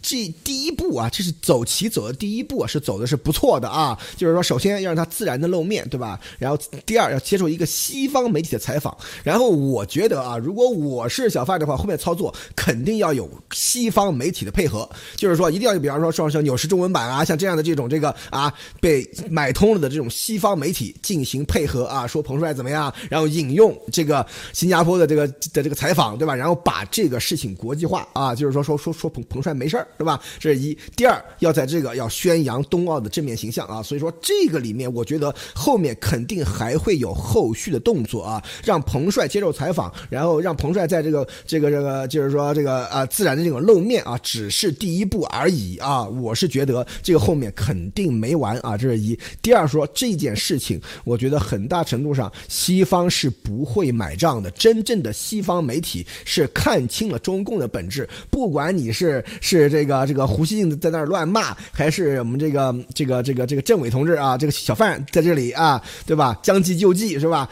[0.00, 3.98] 这第一步啊，这是走棋走的第一步啊，是走的是不错的啊。
[4.16, 6.18] 就是说，首先要让他自然的露面对吧？
[6.38, 8.96] 然后第二要接受一个西方媒体的采访。
[9.22, 14.88] 然后我觉得啊，如果我是小范的话，后面操作肯定要有西方媒体的配合。
[15.16, 26.34] 就是说，一定要比方说像像纽时中文版啊，像这样的这种这个啊被买通了的这种西方媒体进行配合啊，说彭帅怎么样，然后引用这个新加坡的这个的这个采访对吧？
[26.34, 29.87] 然后把这个事情国际化啊，就是说说说说彭彭帅没事儿。
[29.96, 30.20] 是吧？
[30.38, 30.76] 这是一。
[30.94, 46.04] 第二，要在这个要宣扬冬奥的正面形象啊，所以说这个里面，我觉得后面肯定还会有后续的动作啊，让彭帅接受采访，然后让彭帅在这个这个这个，就是说这个啊自然的这种露面啊，只是第一步而已啊。
[46.04, 49.18] 我是觉得这个后面肯定没完啊，这是一。
[49.42, 59.77] 第二说这件事情，我觉得很大程度上西方是不会买账的，真正的西方媒体是看清了中共的本质，不管你是是这。
[59.78, 66.36] 这个这个胡锡进在那儿乱骂，还是我们这个这个这个这个政委同志啊，这个小范在这里啊，对吧？
[66.42, 67.48] 将计就计是吧？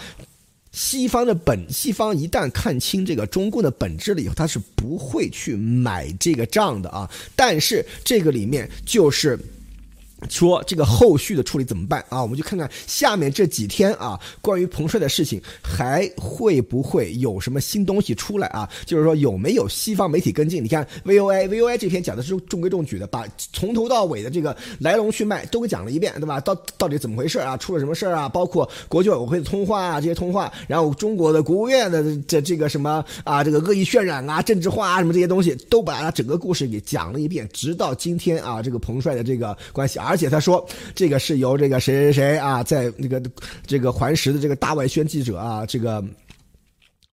[0.73, 7.09] 西方的本，西方一旦看清这个中共的本质了以后，他是不会去买这个账的啊。
[7.37, 9.39] 但是这个里面就是。
[10.29, 12.23] 说这个后续的处理怎么办啊？
[12.23, 18.69] 我们就看看下面这几天啊，关于彭帅的事情还会不会有什么新东西出来啊？
[18.85, 20.65] 就是说有没有西方媒体跟进？
[20.65, 26.41] 你看 VOA，VOA 这篇讲的是中规中矩的，把从头到尾的这个来龙去脉都给讲了一遍，对吧？
[26.41, 27.57] 到到底怎么回事啊？
[27.57, 28.29] 出了什么事啊？
[28.29, 43.21] 包括国际委员会的通话啊，这些通话，然后中国的国务院的这这个什么啊，这个恶意渲染啊、政治化啊什么这些东西，都把他整个故事给讲了一遍，直到今天啊，这个彭帅的这个关系啊，而且他说，这个是由这个谁谁谁啊，在那个
[43.67, 46.03] 这个环石的这个大外宣记者啊，这个。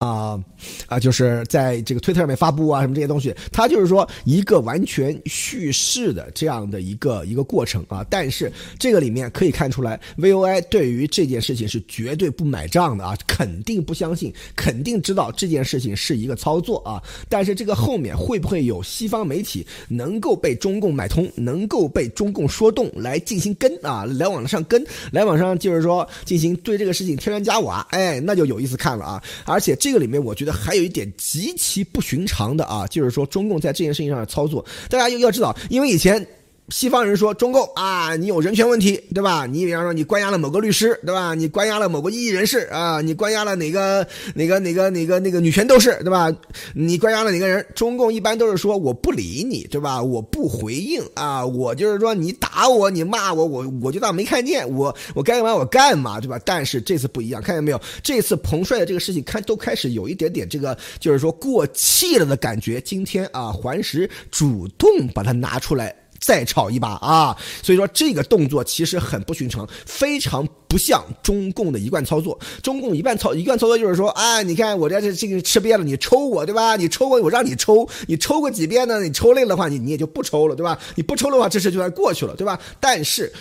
[0.00, 0.42] 啊
[0.86, 8.02] 啊，就是在这个推特上面发布啊，什么这些东西，它就是说一个完全叙事的这样的一个一个过程啊。
[8.08, 17.02] 但是这个里面可以看出来，VOI 对于这件事情是绝对不买账的啊，肯定不相信，肯定知道这件事情是一个操作啊。
[17.28, 24.82] 但是这个后面会不会有西方媒体能够被中共买通，能够被中共说动来进行跟啊，来往上跟，
[25.12, 29.22] 来往上就是说进行对这个事情添砖加瓦，哎，那就有意思看了啊。
[29.44, 29.89] 而且这。
[29.90, 36.24] 这个里面，我觉得还有一点极其不寻常的啊，就是说中共在这件事情上的操作，大家要要知道，因为以前。
[36.70, 39.44] 西方人说中共啊，你有人权问题，对吧？
[39.44, 41.34] 你比方说你关押了某个律师，对吧？
[41.34, 46.32] 你关押了某个异议人士啊，你关押了哪个哪个哪个哪个那个女权斗士，对吧？
[46.74, 47.66] 你关押了哪个人？
[47.74, 50.00] 中共一般都是说我不理你，对吧？
[50.00, 56.40] 我不回应啊，我就是说你打我，你骂我，我我就当没看见，我我该干嘛我干嘛，对吧？
[56.44, 57.80] 但是这次不一样，看见没有？
[58.02, 62.80] 这次彭帅的这个事情，看都开始有一点点这个，就是说过气了的感觉。
[62.80, 65.94] 今天啊，环石主动把它拿出来。
[66.20, 67.36] 再炒一把啊！
[67.62, 72.38] 所以说这个动作其实很不寻常，非常不像中共的一贯操作。
[72.62, 76.76] 中共一贯操一贯操作就是说，哎，你看我这这这个吃瘪了，你抽我对吧？
[76.76, 79.02] 你抽我，我让你抽，你抽 过几遍呢？
[79.02, 80.78] 你抽累了的话，你你也就不抽了对吧？
[80.94, 82.56] 你不抽的话，这事就算过去了对吧？
[82.78, 83.32] 但是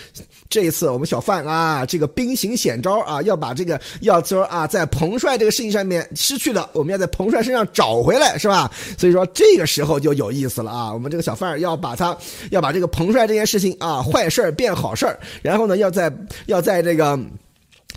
[0.49, 8.71] 这一次我们小范啊，这个兵行险招啊，要把这个要说啊，在彭帅这个事情上面失去的，我们要在彭帅身上找回来是吧？
[8.97, 12.17] 所以说这个时候就有意思了啊，我们这个小范要把他
[12.49, 15.05] 要把这个彭帅这件事情啊，坏事变好事
[15.43, 16.11] 然后呢，要在
[16.47, 17.18] 要在这个。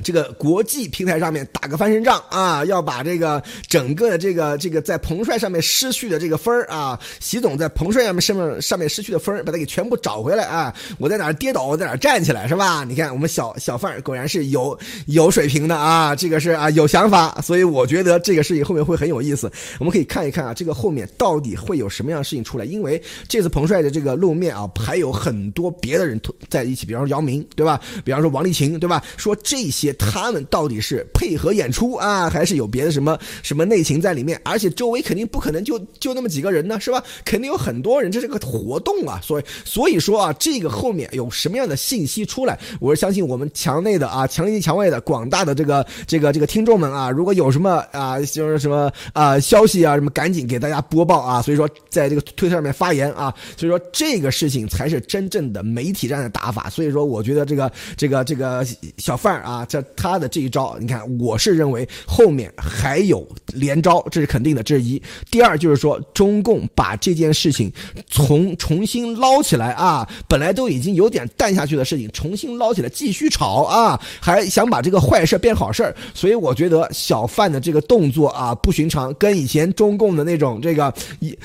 [0.03, 10.75] 这个国际平台上面打个翻身仗啊，要把这个整个的这个这个在彭帅上面失去的这个分啊，习总在彭帅上面上面上面失去的分，把它给全部找回来啊！
[10.99, 12.85] 我在哪跌倒，我在哪站起来，是吧？
[12.85, 14.77] 你看我们小小范果然是有
[15.07, 19.53] 有水平的啊，这个是啊有想法，所以我觉得这个事情后面会很有意思。
[19.79, 22.65] 我们可以看一看啊，这个后面到底会有什么样的事情出来？
[22.65, 27.79] 因为这次彭帅的这个露面啊，还有很多别的人在一起，比方说姚明，对吧？
[28.03, 29.05] 比方说王励勤，对吧？
[29.19, 29.82] 说这些。
[29.87, 34.41] 些他们到底是配合演出啊，还是有别的什么什么内情在里面？
[34.45, 37.03] 而且周围肯定不可能就就那么几个人呢，是吧？
[37.25, 39.21] 肯定有很多人，这是个活动啊。
[39.23, 51.43] 所以所以说啊，这个后面有什么样的信息出来，我是相信我们墙内的啊，墙内墙外的广大的这个这个这个听众们啊，如果有什么啊，就是什么啊消息啊什么，赶紧给大家播报啊。
[51.43, 56.71] 所以说，在这个推特上面发言啊，所以说这个事情才是真正的媒体战的打法。
[56.71, 58.65] 所以说，我觉得这个这个这个
[58.99, 59.67] 小范儿啊。
[59.73, 65.03] 这他的这一招，你看，我是认为后面还有连招，这是肯定的，这是一。
[65.31, 67.73] 第二就是说，中共把这件事情
[68.07, 80.93] 从重新捞起来啊，本来都已经有点淡下去的事情，重新捞起来继续炒啊，还想把这个坏事变好事所以我觉得小范的这个动作啊不寻常，跟以前中共的那种这个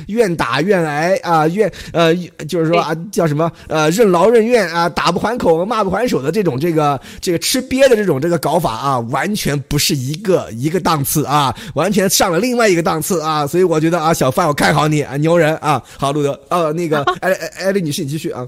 [0.08, 2.14] 愿打愿挨啊，愿呃
[2.46, 8.17] 就是说啊叫什么呃任劳任怨啊，打不还口骂不还手的这种这个这个吃瘪的这种。
[8.20, 18.48] 这个搞法啊，完全不是一个一个档次啊，完全上了另外一个档次啊，所以我觉得啊，小范，我看好你啊，牛人啊，好，路德，呃，那个 艾艾艾丽女士，你继续啊。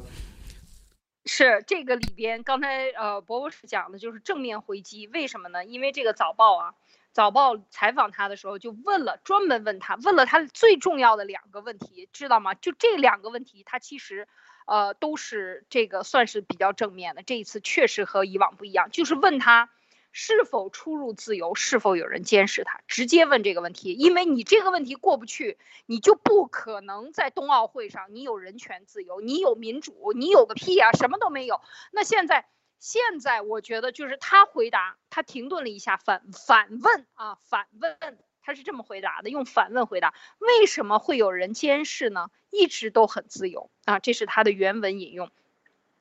[1.25, 5.63] 是这个里边，刚才呃，博博士讲的就是正面回击，为什么呢？
[5.65, 6.73] 因为这个早报啊，
[7.13, 12.53] 早报采访他的时候就问了，专门问他，问了他最重要的两个问题，知道吗？
[12.55, 14.27] 就这两个问题，他其实。
[14.69, 17.23] 呃，都是这个算是比较正面的。
[17.23, 19.71] 这一次确实和以往不一样，就是问他
[20.11, 23.93] 是否出入自由，是否有人监视他，直接问这个问题。
[23.93, 31.61] 因为你这个问题过不去，你就不可能在冬奥会上你有人权自由，你有民主，你有个屁啊，什么都没有。
[31.91, 32.47] 那现在，
[32.79, 38.19] 现在我觉得就是他回答，他停顿了一下，反反问啊，反问。
[38.49, 42.31] 他是这么回答的，用反问回答：为什么会有人监视呢？
[42.49, 45.29] 一直都很自由啊，这是他的原文引用。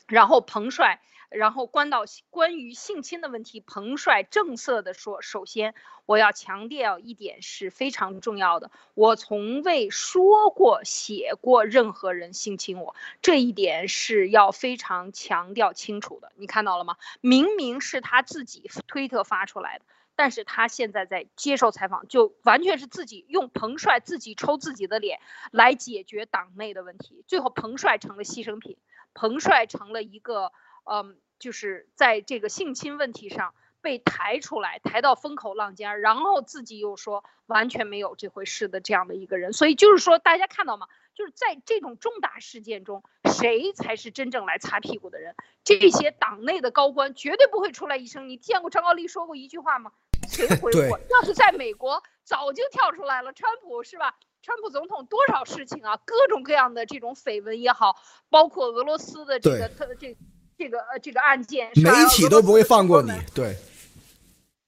[0.07, 5.75] 然后彭帅，然后关到关于性侵的问题，彭帅正色的说：首先，
[6.07, 16.33] 我要强调一点是非常重要的，我从未说过、写过任何人性侵我，这一点是要非常强调清楚的。
[16.37, 16.97] 你看到了吗？
[17.21, 19.85] 明明是他自己推特发出来的。
[20.19, 25.21] 但是他现在在接受采访，就完全是自己用彭帅自己抽自己的脸
[25.53, 28.79] 来解决党内的问题，最后彭帅成了牺牲品，
[29.15, 30.51] 彭帅成了一个，
[30.91, 40.89] 嗯，就是在这个性侵问题上被抬出来，抬到风口浪尖，然后自己又说完全没有这回事的这样的一个人，所以就是说大家看到吗？
[41.15, 45.37] 就是在这种重大事件中，谁才是真正来擦屁股的人？
[45.63, 48.29] 这些党内的高官绝对不会出来一声。
[48.29, 49.93] 你见过张高丽说过一句话吗？
[50.31, 50.79] 谁回复？
[50.81, 53.33] 要是在美国，早就跳出来了。
[53.33, 54.15] 川普是吧？
[54.43, 55.99] 川普总统多少事情啊？
[56.05, 57.97] 各种各样的这种绯闻也好，
[58.31, 60.17] 包括俄罗斯的这个特这
[60.57, 63.57] 这个呃这个案件，媒体都不会放过你，对，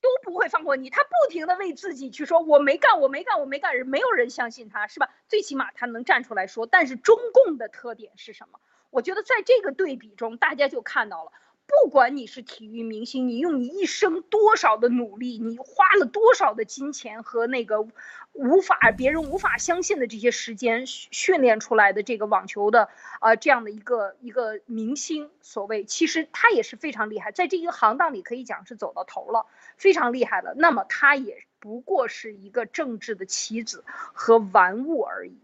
[0.00, 0.90] 都不会放过你。
[0.90, 5.08] 他不停的为自己去说我没干，我没干，我没干，人没有人相信他，是吧？
[5.28, 6.66] 最起码他能站出来说。
[6.66, 8.58] 但是中共的特点是什么？
[8.90, 11.30] 我觉得在这个对比中，大家就看到了。
[11.70, 17.86] 不管你是体育明星，你用你一生多少的努力，你花了多少的金钱和那个
[18.32, 22.88] 无法别人无法相信的这些时间训练出来的这个网球的
[23.20, 30.54] 呃这样的一个一个明星，所谓其实他也是非常厉害，在这一个行当里可以讲是走到头了，非常厉害了。
[30.56, 35.38] 那么他也不过是一个政治的棋子和玩物而已。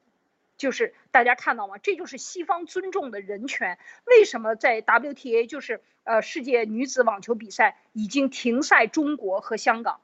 [0.57, 1.79] 就是大家看到吗？
[1.79, 3.79] 这就是西方尊重的人权。
[4.05, 10.01] 为什么在 WTA 就是呃世界女子网球比赛已经停赛中国和香港，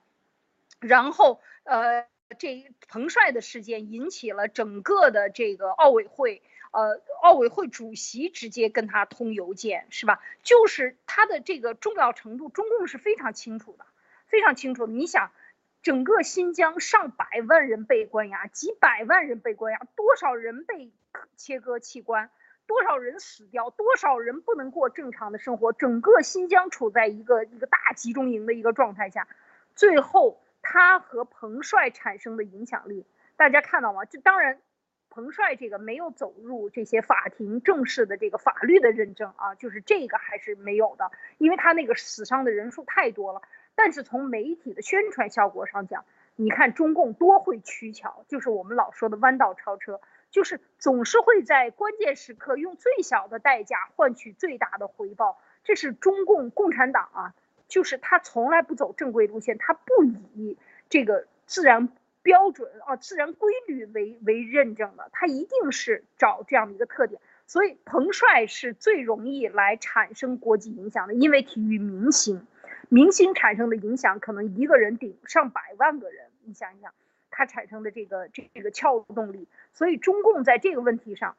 [0.81, 2.07] 然后呃
[2.39, 10.23] 这彭帅的事件引起了整个的这个奥委会呃，奥委会主席直接跟他通邮件，是吧？
[10.43, 13.85] 就是他的这个重要程度，中共是非常清楚的，
[14.27, 14.87] 非常清楚。
[14.87, 15.33] 你想，
[15.83, 20.93] 整个新疆上百万人被关押，几百万人被关押，多少人被
[21.37, 22.31] 切割器官，
[22.67, 29.27] 多少人死掉，多少人不能过正常的生活，整个新疆处在一个一个大集中营的一个状态下，
[29.75, 33.05] 最后他和彭帅产生的影响力，
[33.37, 34.05] 大家看到吗？
[34.05, 34.61] 这当然。
[35.15, 43.43] 彭帅这个没有走入这些法庭正式的这个法律的认证啊，就是这个还是没有的，因为他那个死伤的人数太多了。
[43.75, 46.05] 但是从媒体的宣传效果上讲，
[46.37, 50.01] 你看中共多会取巧，就是我们老说的弯道超车，
[50.31, 55.41] 就是总是会在关键时刻用最小的代价换取最大的回报。
[55.65, 57.35] 这是中共共产党啊，
[57.69, 60.59] 就是他从来不走正规路线，他不以
[60.89, 61.89] 这个自然。
[62.25, 72.47] 标准啊，自然规律为为认证的，他一定是找这样的一个特点，所以彭帅是最容易来产生国际影响的，因为体育明星，
[72.93, 76.93] 明星产生的影响可能一个人顶上百万个人，你想一想，
[77.31, 81.39] 他产生的这个这这个撬动力，所以中共在这个问题上，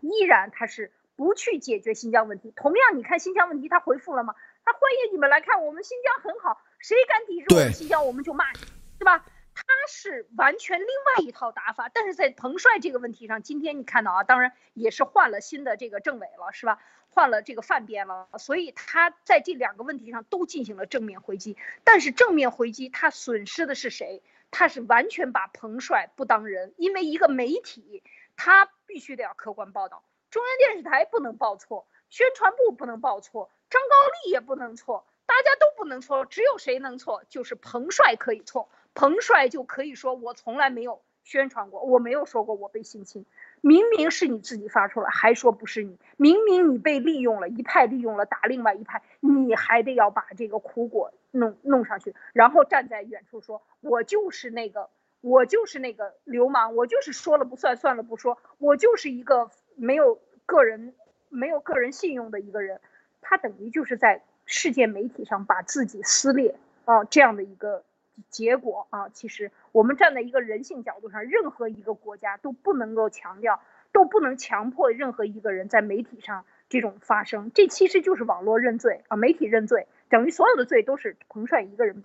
[0.00, 2.50] 依然他是不去解决新疆问题。
[2.56, 4.34] 同样，你看新疆问题，他回复了吗？
[4.64, 9.26] 他欢迎你们来看，我们新疆很好，谁敢抵制我们新疆，我们就骂，是吧？
[9.52, 16.80] 他是完全另外一套打法，但是在彭帅这个问题上，今天你看到啊，当然也是换了新的这个政委了，是吧？
[17.10, 21.56] 换了这个范编了，所以他在这两个问题上都进行了正面回击。
[21.84, 24.22] 但是正面回击他损失的是谁？
[24.52, 28.02] 他是完全把彭帅不当人，因为一个媒体
[28.36, 33.94] 他必须得要客观报道，中央电视台不能报错，宣传部不能报错，张高
[34.24, 37.22] 丽也不能错，大家都不能错，只有谁能错？
[37.28, 38.68] 就是彭帅可以错。
[38.92, 43.24] 彭帅就可以说我从来没有宣传过，我没有说过我被性侵，
[43.62, 54.88] 明明是你自己发出来，还说不是你，明明你被利用了，一派利用了打另外一派，你还得要把这个苦果弄弄上去，然后站在远处说，我就是那个，
[55.20, 60.94] 我就是那个流氓，我就是说了不算，算了不说，我就是一个没有个人
[61.28, 62.80] 没有个人信用的一个人，
[63.20, 67.84] 他等于就是在世界媒体上把自己撕裂啊，这样的一个。
[68.28, 73.60] 结果啊，其实我们站在一个人性角度上，任何一个国家都不能够强调，
[73.92, 77.50] 都不能强迫任何一个人在媒体上这种发声。
[77.54, 82.02] 这其实就是网络认罪啊，媒体认罪，等于所有的罪都是彭帅一个人，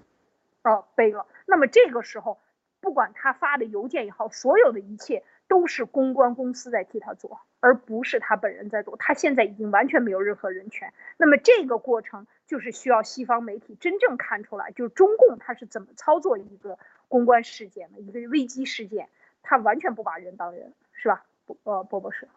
[0.61, 1.26] 啊背了。
[1.45, 2.39] 那么这个时候，
[2.82, 5.24] 不管他发的邮件也好，所有的一切。
[5.47, 8.97] 都是公关公司在替他做，而不是他本人在做。
[8.97, 10.91] 他现在已经完全没有任何人权。
[11.18, 19.10] 那么这个过程就是需要西方媒体真正看出来，就是中共他是怎么操作一个公关事件的一个危机事件，
[19.41, 21.26] 他完全不把人当人，是吧？
[21.45, 22.28] 波呃波博士。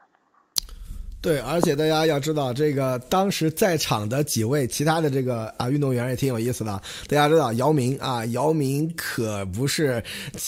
[1.21, 6.81] 对，而且大家要知道，这个当时在场的几位其他的这个啊运动员也挺有意思的。
[7.09, 10.01] 大家知道姚明啊，姚明可不是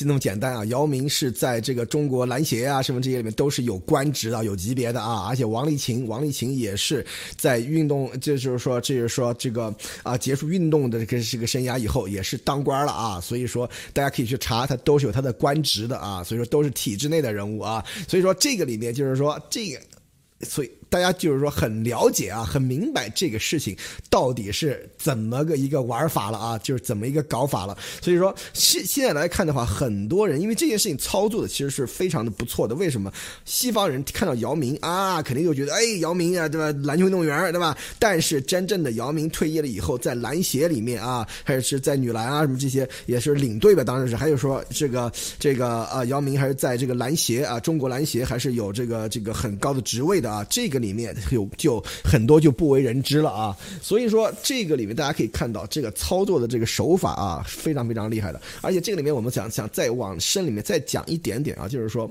[0.02, 5.26] 那么简单啊，姚明是在这个中国篮协啊什么这些里面都是有官职的、有级别的啊。
[5.28, 7.04] 而且王励勤，王励勤也是
[7.36, 13.20] 在运动，这就是说，这就是说这个啊结束运动的这个这个生涯以后，也是当官了啊。
[13.20, 16.22] 所以说大家可以去查，他都是有他的官职的啊。
[16.22, 17.84] 所以说都是体制内的人物啊。
[18.06, 19.80] 所以说这个里面就是说这个。
[20.43, 23.76] 所以大家就是说很了解啊，很明白这个事情
[24.11, 27.78] 到底是怎么个一个玩法了啊，就是怎么一个搞法了。
[28.03, 32.74] 所以说现现在来看的话，很多人因为这件事情操作的其实是非常的不错的。
[32.74, 33.12] 为什么？
[33.45, 36.76] 西方人看到姚明啊，肯定就觉得哎，姚明啊，对吧？
[36.82, 37.76] 篮球运动员，对吧？
[38.01, 44.16] 但是真正的姚明退役了以后，在篮协里面啊，还是在女篮啊什么这些也是领队吧，当然是。
[44.16, 50.30] 还有说这个这个啊，姚明还是在这个篮协啊，中国篮协还是有这个这个很高的职位的。
[50.30, 58.40] 啊，这个里面 有就很多就不为人知了啊，所以说这个里面大家可以看到这个操作的这个手法啊，非常非常厉害的。
[58.60, 62.10] 而且这个里面我们想想再往深里面再讲一点点啊，就是说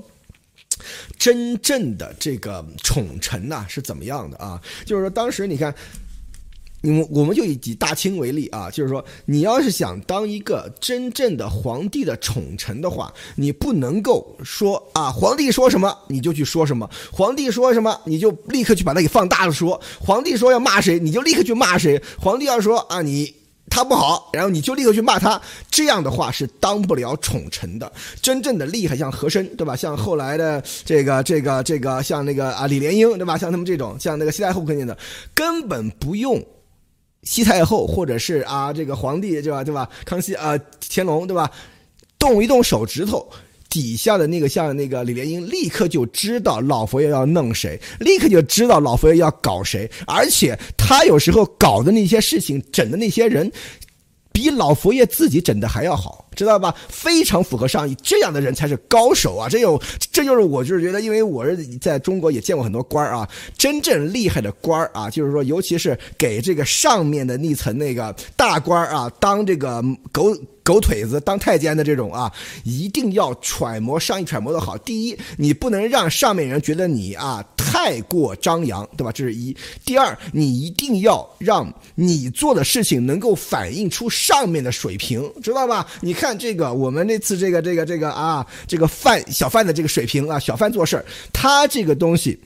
[1.18, 4.62] 真正的这个宠臣呐是怎么样的啊？
[4.86, 5.74] 就是说当时你看。
[6.82, 23.34] 我我们就以以大清为例啊，就是说，你要是想当一个真正的皇帝的宠臣的话，你不能够说啊，皇帝说什么你就去说什么，皇帝说什么你就立刻去把它给放大了说，皇帝说要骂谁你就立刻去骂谁，皇帝要说啊你
[23.70, 27.92] 他不好，然后你就立刻去骂他，这样的话是当不了宠臣的。
[28.22, 29.76] 真正的厉害像和珅对吧？
[29.76, 33.38] 像后来的这个这个这个像那个啊李莲英对吧？
[33.38, 34.98] 像他们这种像那个西太后肯定的，
[35.36, 36.42] 根本不用。
[37.24, 39.64] 西太后，或者是啊，这个皇帝，对吧？
[39.64, 39.90] 对吧？
[40.06, 40.58] 康熙啊，
[40.90, 41.52] 乾隆，对吧？
[42.18, 43.28] 动一动手指头，
[43.70, 53.52] 底下的那个像那个李莲英，立刻就知道老佛爷要弄谁，立刻就知道老佛爷要搞谁，而且他有时候搞的那些事情，整的那些人。
[54.32, 56.74] 比老佛爷自己整的还要好，知道吧？
[56.88, 59.50] 非常符合上意，这样的人才是高手啊！
[59.50, 59.78] 这有，
[60.10, 63.28] 这就是我就是觉得，因为我是在中国也见过很多官儿啊，
[63.58, 69.84] 真正厉害的官儿啊，就是说，尤其是给这个上面的那层那个大官儿啊，当这个
[70.14, 70.34] 狗。
[70.62, 72.32] 狗腿子当太监的这种啊，
[72.64, 74.78] 一定要揣摩上意揣摩的好。
[74.78, 79.12] 第一，你不能让上面人觉得你啊太过张扬，对吧？
[79.12, 79.56] 这是一。
[79.84, 85.88] 第二，你一定要让你做的事情能够反映出上面的水平，知道吧？
[86.02, 92.40] 你看这个，我们那次这个这个这个啊，这个范小范的这个水平啊，小范做事儿，他这个东西。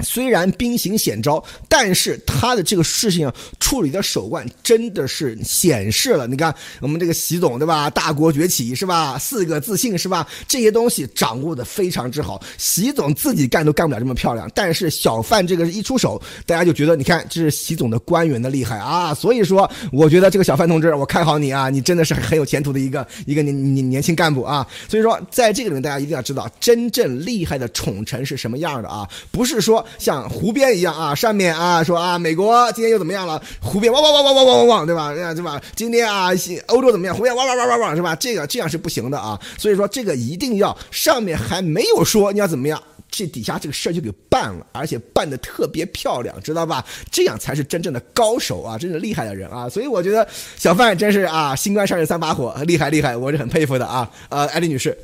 [0.00, 6.26] 虽然兵行险招，但是他的这个事情处理的手腕真的是显示了。
[6.26, 7.90] 你看我们这个习总对吧？
[7.90, 9.18] 大国崛起是吧？
[9.18, 10.26] 四个自信是吧？
[10.46, 12.40] 这些东西掌握的非常之好。
[12.56, 19.12] 习总自己干都干不了这么漂亮，但是小范这个一出手，大家就觉得你看这是习总的官员的厉害啊。
[19.12, 24.66] 所以说，我觉得这个小范同志，我看好你啊，你真的是很有前途的一个一个年年年轻干部啊。
[24.88, 29.08] 所以说，在这个里面，大家一定要知道，真正厉害的宠臣是什么样的啊？
[29.30, 29.84] 不是说。
[29.98, 33.40] 像湖边一样啊，上面啊说啊，美国今天又怎么样了？
[33.60, 35.14] 湖边汪汪汪汪汪汪汪汪，对吧？
[35.14, 35.60] 对吧？
[35.74, 36.30] 今天啊，
[36.66, 37.14] 欧洲怎么样？
[37.14, 38.14] 湖边汪汪汪汪汪，是吧？
[38.16, 39.38] 这个这样是不行的啊。
[39.56, 46.84] 所以说这个一定要上面还没有说你要怎么样，这底下这个事儿就给办了，而且办的特别漂亮，知道吧？
[47.10, 49.68] 这样才是真正的高手啊，真正厉害的人啊。
[49.68, 50.26] 所以我觉得
[50.56, 54.10] 小范真是啊，新官上任三把火，厉害厉害，我是很佩服的啊。
[54.28, 54.96] 呃，艾丽女士。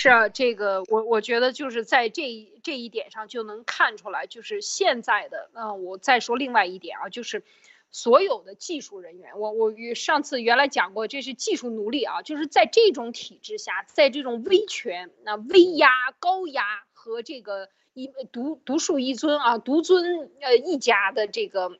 [0.00, 7.42] 是啊，这个我我觉得就是在这一这一点上就能看出来，就是现在的，嗯，我再说另外一点啊，就是
[7.90, 15.90] 所有的技术人员，我我与上次原来讲过，这是技术奴隶啊，就是在这种体制下，在这种威权、那威压、
[16.20, 21.76] 高压和这个一独独树一尊啊，独尊呃一家的这个。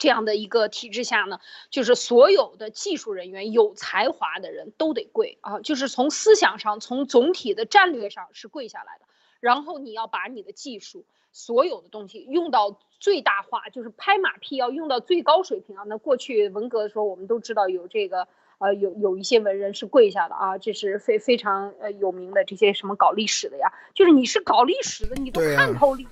[0.00, 1.38] 这样的一个体制下呢，
[1.70, 9.04] 就是所有的技术人员、有才华的人都得跪啊，就是从思想上、从总体的战略上是跪下来的。
[9.40, 15.84] 然后你要把你的技术所有的东西用到最大化，就是拍马屁要用到最高水平啊。
[15.86, 18.26] 那过去文革的时候，我们都知道有这个
[18.56, 26.06] 呃有有一些文人是跪下的啊，这是非非常呃有名的这些什么搞历史的呀，就是你是搞历史的，你都看透历。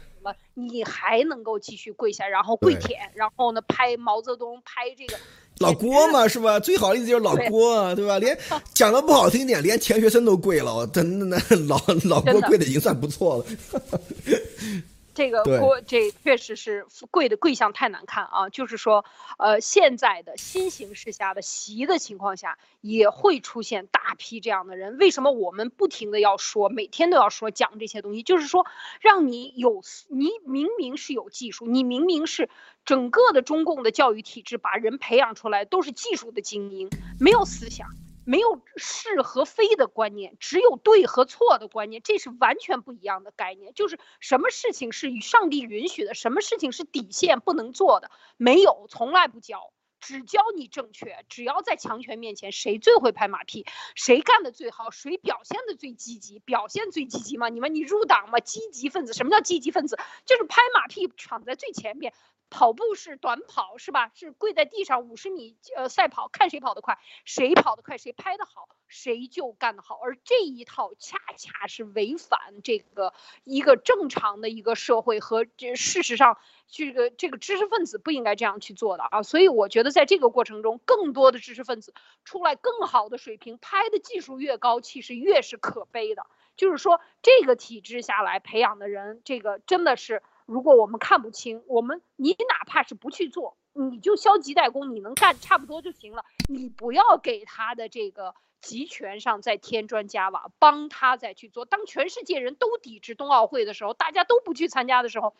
[0.55, 5.17] 你还能够继续跪下，然后跪舔，然后呢拍毛泽东，拍这个
[5.59, 6.61] 老郭嘛，是吧？
[6.61, 8.19] 最好的例子就是老郭，对吧？
[8.19, 8.39] 连
[8.75, 13.45] 讲的不好听点，连钱学森都跪了，真的那老老郭跪的已经算不错了。
[15.19, 18.49] 这个锅这确实是贵的贵相太难看啊！
[18.51, 19.05] 就是说，
[19.37, 24.97] 呃，现在的新形势下的习的情况下，也会出现大批这样的人。
[24.97, 28.23] 为什么我们不停的要说，每天都要说讲这些东西？
[28.23, 28.65] 就是说，
[29.01, 32.49] 让你有你明明是有技术，你明明是
[32.85, 36.89] 整个的中共的教育体制把人培养出来都是技术的精英，
[37.19, 37.89] 没有思想。
[38.29, 43.73] 没有是和非的观念，只有对和错的观念，这是完全不一样的概念。
[43.73, 51.25] 就是什么事情是与上帝允许的，什么事情是底线不能做的，没有，从来不教，只教你正确。
[51.31, 53.65] 只要在强权面前，谁最会拍马屁，
[53.95, 57.49] 谁干的最好，谁表现的最积极，表现最积极嘛？
[57.49, 58.41] 你们你入党嘛？
[58.41, 59.99] 积极分子，什么叫积极分子？
[60.27, 62.13] 就是拍马屁闯在最前面。
[62.51, 64.11] 跑步是短跑是吧？
[64.15, 69.99] 是跪在地上五十米呃赛跑，看谁跑得快，谁跑得快，谁拍得好，谁就干得好。
[70.03, 73.13] 而这一套恰恰是违反这个
[73.45, 79.23] 一个正常的一个社会和这事实上这个这个知识分子不应该这样去做的啊。
[79.23, 81.93] 所以我觉得在这个过程中，更多的知识分子
[82.25, 86.27] 出来更好的水平，拍的技术越高，其实越是可悲的。
[86.57, 90.23] 就是说这个体制下来培养的人，这个真的是。
[90.49, 96.25] 如果我们看不清，我们你哪怕是不去做，你就消极怠工，你能干差不多就行了。
[96.49, 101.67] 你不要给他的这个集权上再添砖加瓦，帮他再去做。
[101.67, 105.35] 当全世界人都抵制冬奥会的时候，大家都不去参加的时候，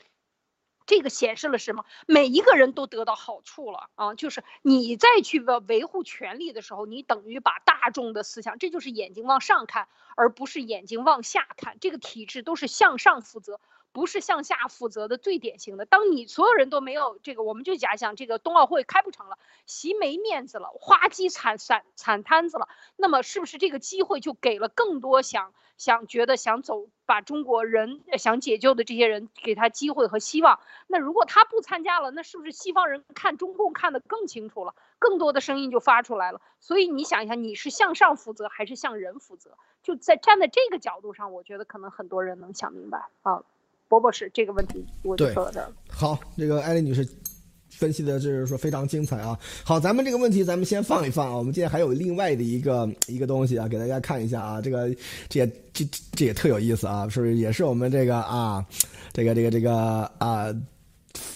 [0.85, 1.87] 这个显示了什么？
[2.07, 4.13] 每一个人都得到好处了啊！
[4.13, 11.79] 就是你再去维维护权利的时候，你等于把大众的思想，这就是眼睛往上看，而不是眼睛往下看。
[11.81, 13.59] 这个体制都是向上负责。
[13.93, 15.85] 不是向下负责的最典型的。
[15.85, 30.61] 当你所有人都没有这个，我们就假想这个冬奥会开不成了，席没面子了，花鸡惨惨惨摊子了，那么是不是这个机会就给了更多想想觉得想走把中国人想解救的这些人给他机会和希望？
[30.87, 36.41] 那如果他不参加了，那是不是西方人看中共看得更清楚了，更多的声音就发出来了？
[36.61, 39.57] 所以你想一下，你是向上负责还是向人负责？
[39.83, 43.43] 就在站在这个角度上，我觉得可能很多人能想明白啊。
[43.89, 45.73] 博博士这个问题，我就说到这儿。
[45.89, 47.09] 好，这个艾丽女士
[47.71, 49.39] 分析的就是说非常精彩啊。
[49.65, 51.37] 好，咱们这个问题咱们先放一放啊。
[51.37, 54.61] 我们今天还有另外的一个一个东西啊，给大家看一下啊。
[54.61, 54.89] 这个
[55.29, 57.37] 这也这这也特有意思啊，是不是？
[57.37, 58.65] 也是我们这个啊，
[59.13, 59.75] 这个这个这个
[60.19, 60.55] 啊。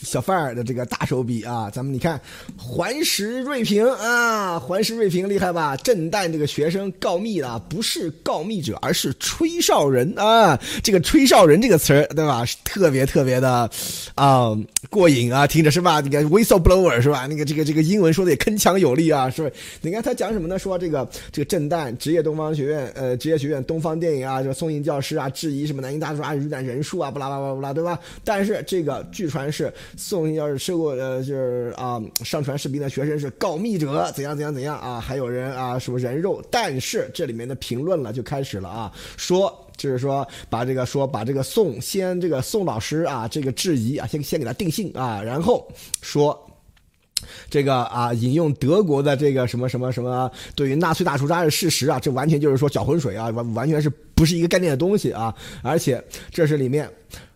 [0.02, 2.20] 小范儿的这个大手笔啊，咱们你看，
[2.56, 5.76] 环石锐平啊，环石锐平厉害吧？
[5.76, 10.58] 震旦这个学生告密了，不是告密者，而是吹哨人啊。
[10.82, 12.44] 这个吹哨人这个词儿，对吧？
[12.44, 13.70] 是特别特别的
[14.14, 14.50] 啊
[14.90, 16.00] 过瘾啊，听着是吧？
[16.00, 17.26] 你看 whistleblower 是吧？
[17.26, 19.56] 那个这个这个英文说的也铿锵有力啊，是吧？
[19.80, 20.58] 你看他讲什么呢？
[20.58, 27.98] 说这个这个震旦职业东方学院呃职业学院东方电影啊，这个松影教师啊，质疑什么南京大屠杀遇难人数啊，不啦不啦不啦，对吧？
[28.24, 29.61] 但是这个据传是。
[29.62, 35.00] 是宋要是吃过呃，就是啊，上传视频的学生是告密者，怎样怎样怎样啊？
[35.00, 36.42] 还有人啊，什么人肉？
[36.50, 45.66] 但是这里面的评论了就开始了啊，说就是说把这个说把这个宋先这个宋老师啊，这个质疑啊，先先给他定性啊，然后
[46.00, 46.38] 说
[47.48, 55.34] 这个啊，引用德国的这个什么什么什么，对于纳粹大屠杀的事实啊，这完全就是说搅浑水啊，完完全是不是一个概念的东西啊？
[55.62, 56.90] 而且这是里面。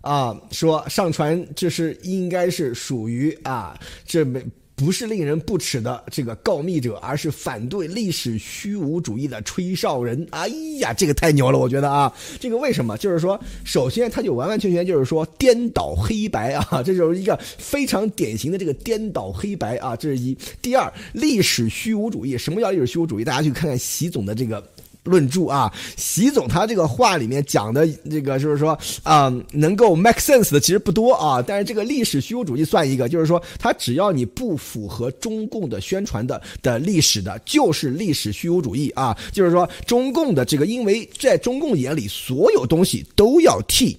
[0.07, 3.76] 啊，说上传这是应该是属于啊，
[4.07, 4.40] 这没
[4.76, 10.24] 不是令人不齿的这个告密者，而是反对历史虚无主义的吹哨人。
[10.30, 10.46] 哎
[10.78, 12.96] 呀，这个太牛了，我觉得啊，这个为什么？
[12.98, 20.38] 就是说，首先他就完完全全就是说颠倒黑白啊，这就是一个非常典型的这个颠倒黑白啊，这是一。
[20.62, 23.24] 第二，历史虚无主义，什么叫历史虚无主义？
[23.24, 24.64] 大家去看看习总的这个。
[25.07, 43.96] 论著啊，习总他这个话里面讲的这个就是说啊，能够 make sense 的其实不多啊，但是这个历史虚无主义算一个，就是说他只要你不符合中共的宣传的的历史的，就是历史虚无主义啊，就是说中共的这个，因为在中共眼里，所有东西都要替。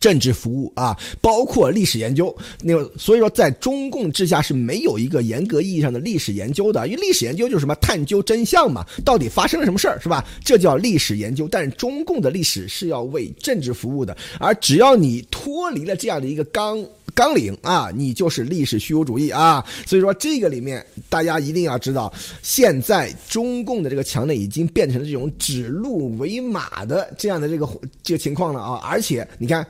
[0.00, 10.24] 政治服务啊，包括历史研究，那个所以说，在中共之下是没有一个严格意义上的历史研究的，因为历史研究就是什么探究真相嘛，到底发生了什么事儿是吧？
[10.44, 11.48] 这叫历史研究。
[11.50, 16.84] 但是中共的历史是要为政治服务的，而只要你脱离了这样的一个纲。
[17.18, 19.66] 纲领啊，你就是历史虚无主义啊！
[19.84, 22.12] 所以说这个里面大家一定要知道，
[22.42, 27.68] 现在中共的这个墙内已经变成了这种指鹿为马的这样的这个
[28.04, 28.80] 这个情况了啊！
[28.84, 29.66] 而且你看，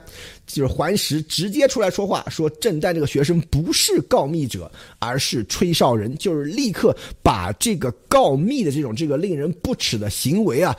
[0.47, 10.77] 就是环石直接出来说话，说震旦这个学生不是告密者，而是吹哨人，就是立刻把这个告密的这种这个令人不齿的行为啊。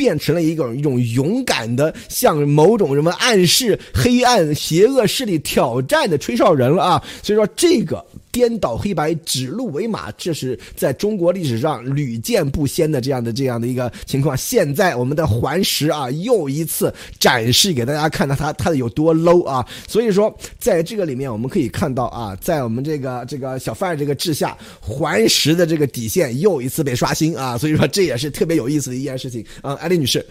[0.00, 7.04] 变成了一个一种勇敢的，向某种什么暗示黑暗邪恶势力挑战的吹哨人了啊！
[7.22, 8.02] 所以说这个。
[8.32, 14.36] 颠倒黑白、指鹿为马，这是在中国历史上屡见不鲜的这样的这样的一个情况。
[14.36, 19.66] 现在我们的环石啊，又一次展示给大家看到它它有多 low 啊！
[19.88, 27.58] 所以说，在这个里面我们可以看到啊，在我们这个这个小范这个治下，环石的这个底线又一次被刷新啊！
[27.58, 30.24] 所以说这也是特别有意思的一件事情啊，艾丽女士。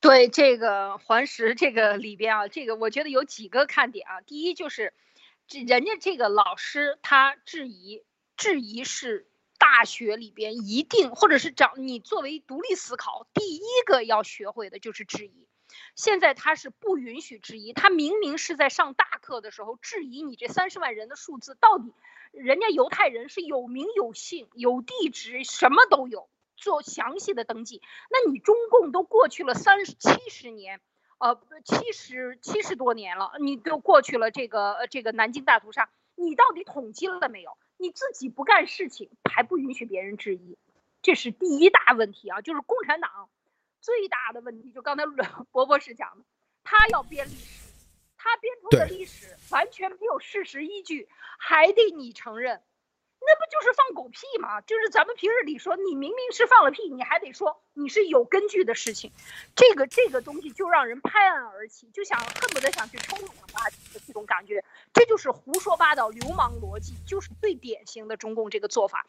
[0.00, 4.92] 对这个环石这个里边啊，这个我觉得有几个看点啊，第一就是。
[5.58, 8.04] 人家这个老师他质疑，
[8.36, 9.28] 质疑是
[9.58, 15.48] 大学里边一定，或者是找你作为独立思考，第一个要学会的就是质疑。
[15.96, 21.92] 现在他是不允许质疑，他明明是在上大课的时候质疑你这三十万人的数字到底，
[22.32, 27.82] 人家犹太人是有名有姓有地址什么都有，做详细的登记。
[28.08, 30.80] 那你中共都过去了三十七十年。
[31.20, 37.56] 呃，七十七十多年了，你都过去了这个呃这个南京大屠杀，你到底统计了没有？
[37.76, 40.56] 你自己不干事情，还不允许别人质疑，
[41.02, 42.40] 这是第一大问题啊！
[42.40, 43.30] 就是共产党
[43.80, 45.04] 最大的问题，就刚才
[45.52, 46.24] 博博士讲的，
[46.64, 47.70] 他要编历史，
[48.16, 51.08] 他编出的历史完全没有事实依据，
[51.38, 52.62] 还得你承认。
[53.22, 54.60] 那不就是放狗屁吗？
[54.62, 59.12] 就是咱们平日里说，你明明是放了屁，你还得说你是有根据的事情，
[59.54, 69.06] 这个这个东西就让人拍案而起，就想恨不得想去抽你两巴的这种感觉，这就是胡说八道、流氓逻辑，就是最典型的中共这个做法。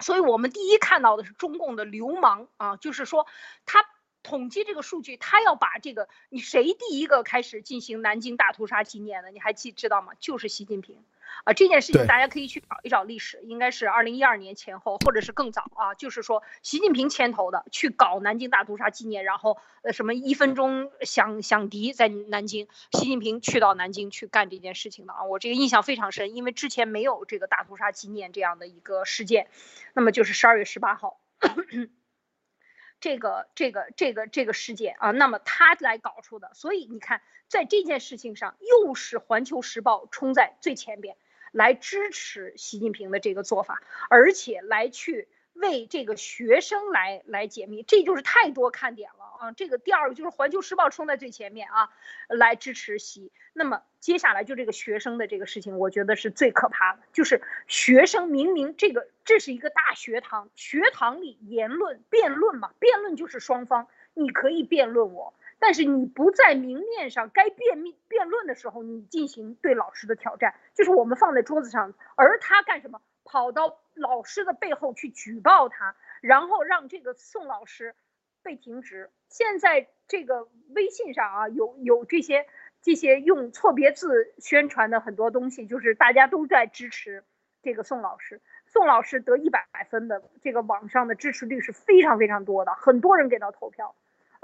[0.00, 3.26] 所以我们第一看到的是中共的流氓啊，就是说
[3.66, 3.84] 他
[4.22, 9.30] 统计这个数据，他要把这个你谁第一个开始进行南京大屠杀纪念的？
[9.30, 10.12] 你还记知道吗？
[10.18, 11.04] 就是习近平。
[11.42, 15.94] 啊，这件事情大家可以去找一找历史，应该是二零一二年前后，或者是更早啊。
[15.94, 25.24] 就是说，习近平牵头的去搞南京大屠杀纪念，然后呃什么一分钟响响笛在南京，习近平去到南京去干这件事情的啊。
[25.24, 29.48] 我这个印象非常深，因为之前没有这个大屠杀纪念这样的一个事件。
[29.92, 31.20] 那么就是十二月十八号，
[33.00, 36.52] 这个这个这个这个事件啊，那么他来搞出的。
[36.54, 41.16] 所以你看，在这件事情上，又是环球时报冲在最前边。
[41.54, 43.80] 来支持习近平的这个做法，
[44.10, 49.52] 而且来去为这个学生来来解密，这就是太多看点了啊！
[49.52, 51.90] 这个第二个就是《环球时报》冲在最前面啊，
[52.26, 53.30] 来支持习。
[53.52, 65.34] 那么接下来就这个学生的这个事情，我觉得是最可怕的，就是学生明明这个这是一个大学堂，学堂里言论辩论嘛，辩论就是双方你可以辩论我。
[65.66, 73.00] 但是你不在明面上该辩辩辩论的时候，你进行对老师的挑战，就是我们放在桌子上，而他干什么？
[73.24, 77.94] 跑到老师的背后去举报他，然后让这个宋老师
[78.42, 79.10] 被停职。
[79.30, 82.46] 现在这个微信上啊，有有这些
[82.82, 87.24] 这些用错别字宣传的很多东西，就是大家都在支持
[87.62, 88.42] 这个宋老师。
[88.66, 93.94] 宋老师得一百分的这个网上的支持率是非常非常多的，很多人给他投票。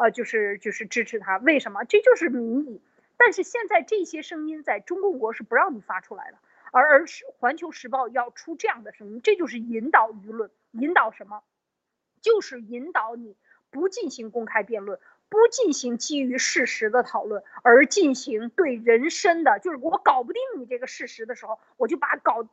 [0.00, 1.84] 呃，就是就是支持他，为什么？
[1.84, 2.80] 这就是民意。
[3.18, 6.38] 但是现在这些声音在中共国是不让你发出来的，
[6.72, 11.42] 而而是《环球时报》要出这样的声音，这就是引导舆论，引导什么？
[12.22, 13.36] 就是引导你
[13.70, 14.98] 不进行公开辩论，
[15.28, 22.48] 不进行基于事实的讨论，而进行对人身的，就是我搞不定你这个事实的时候，我就把搞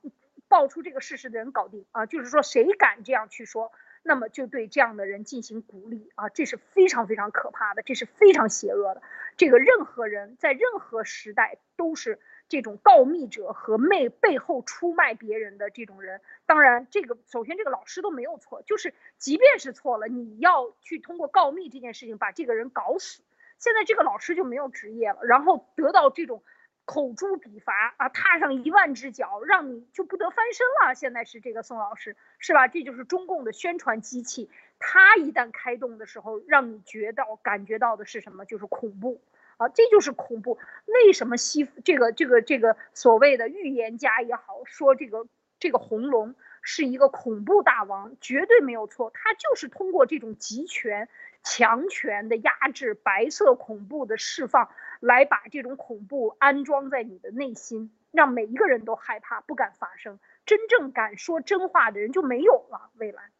[0.50, 2.06] 爆出这个事实的人搞定啊！
[2.06, 3.72] 就是说，谁敢这样去说？
[4.08, 9.01] 那么就对这样的人进行鼓励啊，这是非常非常可怕的，这是非常邪恶的。
[9.36, 16.22] 这个任何人在任何时代都是这种告密者和背背后出卖别人的这种人。
[16.45, 23.22] 当然，这个首先这个老师都没有错，就是即便是错了，你要去通过告密这件事情把这个人搞死。
[23.60, 26.41] 现在这个老师就没有职业了，然后得到这种。
[26.88, 30.95] 口诛笔伐啊，踏上一万只脚，让你就不得翻身了。
[30.95, 32.69] 现在是这个宋老师，是吧？
[32.69, 34.49] 这就是中共的宣传机器。
[34.79, 38.45] 他一旦开动的时候，让你觉到、感觉到的是什么？
[38.45, 39.21] 就是恐怖
[39.57, 39.67] 啊！
[39.67, 40.59] 这就是恐怖。
[40.85, 45.27] 为什么西这个、这个、这个所谓的预言家也好，说这个
[45.59, 49.11] 这个红龙是一个恐怖大王，绝对没有错。
[49.13, 51.09] 他就是通过这种集权、
[51.43, 54.69] 强权的压制，白色恐怖的释放。
[55.00, 60.20] 来把这种恐怖安装在你的内心，让每一个人都害怕，不敢发声。
[60.45, 62.89] 真正敢说真话的人就没有了。
[62.98, 63.32] 未来，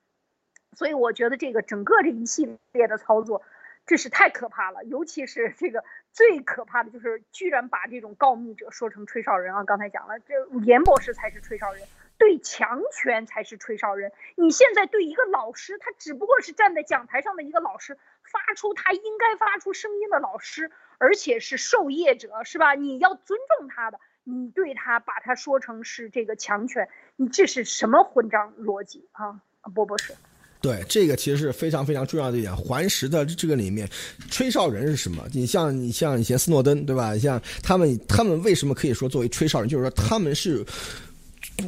[0.74, 3.44] 所以我觉得这个整个这一系列的操作，
[3.86, 4.84] 这是太可怕了。
[4.84, 9.64] 尤其是这个最可怕的就是，居然把这种告密者说成吹哨人啊！
[9.64, 11.88] 刚才讲了，这严博士才是吹哨人，
[12.18, 14.12] 对强权才是吹哨人。
[14.36, 20.72] 你现在对一个老师，他只不过是站在讲台上的一个老师，发出他应该发出声音的老师。
[21.00, 22.74] 而且是受业者，是吧？
[22.74, 29.42] 你要尊重他的，你对他把他说成是这个强权，你这是什么混账逻辑啊？
[29.76, 30.14] 波波士，
[30.62, 32.56] 对这个其实是非常非常重要的一点。
[32.56, 33.88] 环石的这个里面，
[34.32, 35.24] 吹哨人是什么？
[35.32, 37.18] 你像你像以前斯诺登，对吧？
[37.18, 39.70] 像他们他们为什么可以说作为吹哨人？
[39.70, 40.66] 就是说他们是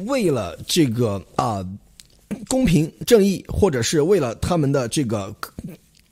[0.06, 1.64] 为了这个啊
[2.48, 5.34] 公平正义，或者是为了他们的这个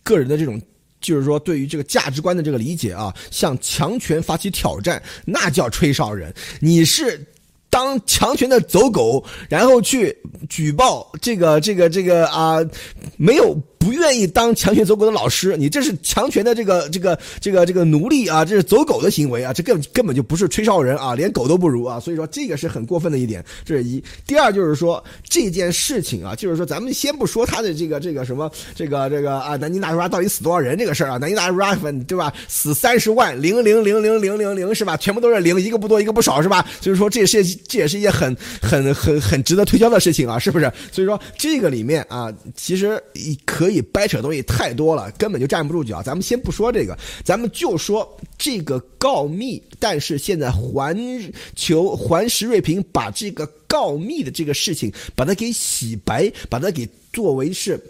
[0.04, 0.60] 个人的这种。
[1.00, 6.32] 就是说，对于这个价值观的这个理解啊，向强权发起挑战，那叫吹哨人。
[6.60, 7.24] 你是
[7.70, 10.16] 当强权的走狗，然后去
[10.48, 12.58] 举报这个这个这个啊，
[13.16, 13.56] 没有。
[13.78, 24.02] 不愿意当强权走狗的老师，你这是强权的这个这个这个这个奴隶啊，这是走狗的行为啊，这根根本就不是吹哨人啊，连狗都不如啊，所以说这个是很过分的一点，这是一。
[24.26, 31.74] 第二就是说这件事情啊，就是说咱们先不说他的这个这个什么这个这个啊，南京大屠杀到底死多少人这个事儿啊，南京大屠杀
[32.06, 32.32] 对吧？
[32.48, 34.96] 死三十万零零零零零零零是吧？
[34.96, 36.66] 全部都是零，一个不多一个不少是吧？
[36.80, 40.70] 所以说这也是这也是一件很很很很值得推销的事情啊，是不是？
[40.90, 43.00] 所以说这个里面啊，其实
[43.44, 43.82] 可以。
[43.90, 46.02] 掰扯东西太多了，根本就站不住脚。
[46.02, 49.60] 咱们先不说这个，咱们就说这个告密。
[49.80, 50.96] 但是现在环
[51.56, 57.80] 球环石瑞平把这个告密的这个事情，把它给洗白，把它给作为是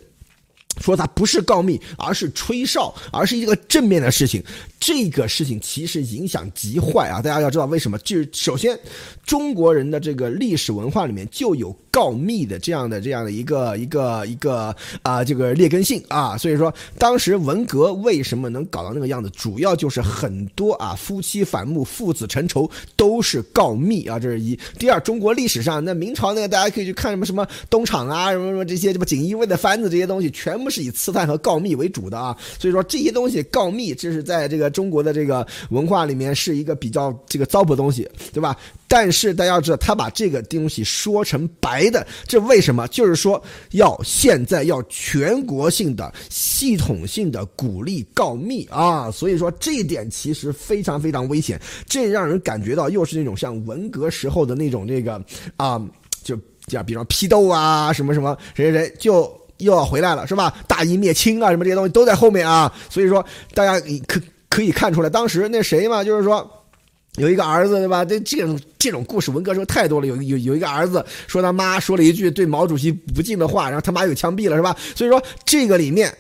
[0.81, 4.43] 说它不是告密，而是吹哨，而是一个正面的事情。
[4.81, 7.21] 这个事情其实影响极坏啊！
[7.21, 7.99] 大家要知道为什么？
[7.99, 8.79] 就是首先，
[9.27, 16.39] 中国人的这个历史文化里面就有告密的这样的这样的一个一个一个啊这个劣根性啊。
[16.39, 24.17] 所以说，当时文革为什么能搞到那个样子，主要就是很多啊夫妻反目、父子成仇都是告密啊。
[24.17, 24.57] 这是一。
[24.79, 32.35] 第二，中国历史上那明朝那个大家可以去看什么什么东厂啊什么什么这些什么锦衣卫的番子这些东西，全部是以刺探和告密为主的啊。
[32.59, 34.69] 所以说这些东西告密，这是在这个。
[34.79, 38.57] 中国的这个文化里面是一个比较这个糟粕东西，对吧？
[38.87, 42.87] 但是大家要知道，他把这个东西说成白的，这为什么？
[42.89, 43.43] 就是说
[43.73, 49.11] 要现在要全国性的、系统性的鼓励告密啊！
[49.11, 55.21] 所以说这一点其实非常非常危险，这让人感觉到又是那种像文革时候的那种这个
[55.57, 55.85] 啊，
[56.23, 56.39] 就
[56.69, 59.48] 像比方批斗啊，什么什么谁谁谁就。
[59.59, 60.53] 又要回来了，是吧？
[60.67, 62.73] 大义灭亲啊，什么这些东西都在后面啊。
[62.91, 64.21] 所以说，大家可。
[64.51, 66.58] 可以看出来，当时那谁嘛，就是说
[67.19, 68.05] 有一个儿子，对吧？
[68.05, 70.07] 这这种这种故事，文革时候太多了。
[70.07, 74.77] 有有有一个儿子说他妈说了一句对毛主席不敬的话，然后他妈又枪毙了，是吧？
[74.95, 76.13] 所以说这个里面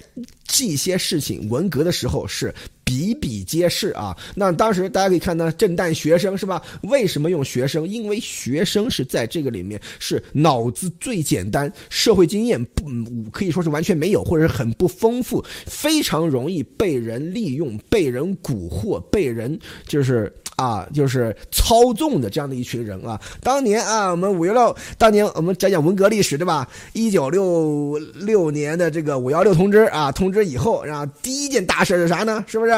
[0.46, 2.54] 这些事情，文革的时候是。
[2.88, 4.16] 比比皆是啊！
[4.34, 6.62] 那当时大家可以看到，震旦学生是吧？
[6.84, 7.86] 为什么用学生？
[7.86, 12.86] 因为学生是在这个里面是脑子最简单，社会经验不
[13.30, 23.18] 可以说是完全没有，或者是很不丰富，非常容易被人利用、被人蛊惑、被人就是啊，就是操纵的这样的一群人啊！
[23.40, 26.68] 当年啊，我们五幺六，当年我们讲讲文革历史对吧？
[26.94, 32.44] 一九六六年的这个五幺六通知啊，通知以后，然后第一件大事是啥呢？
[32.48, 32.72] 是不是？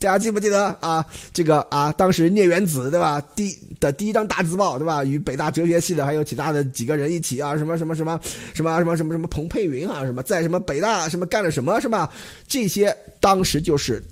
[0.00, 1.06] 大家记不记得啊？
[1.32, 3.20] 这个啊，当时聂元子对吧？
[3.36, 5.04] 第的第一张大字报对吧？
[5.04, 8.18] 与北大哲学系的还有其他的几个人一起啊，什么什么什么
[8.54, 12.10] 什么什么什么什么彭佩云啊，什么在什么北大什么干了什么是吧？
[12.48, 14.02] 这些当时就是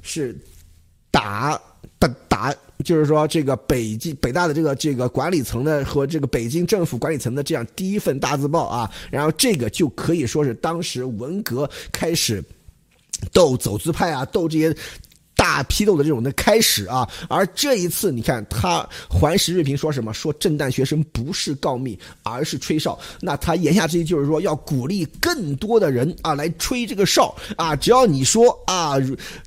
[0.00, 0.34] 是
[1.10, 1.60] 打
[2.28, 2.54] 打，
[2.84, 12.42] 就是说这个北京北大的这个这个管理层的和这个北京政府管理层的这样第一份大字报啊，然后这个就可以说是当时文革开始。
[13.32, 14.76] 斗走资派啊，斗这些。
[15.46, 20.12] 大批斗的这种的开始啊，而这一次你看他环石瑞平说什么？
[20.12, 22.98] 说震旦学生不是告密，而是吹哨。
[23.20, 28.96] 那他言下之意就是说要鼓励更多的人啊来吹这个哨啊，只要你说啊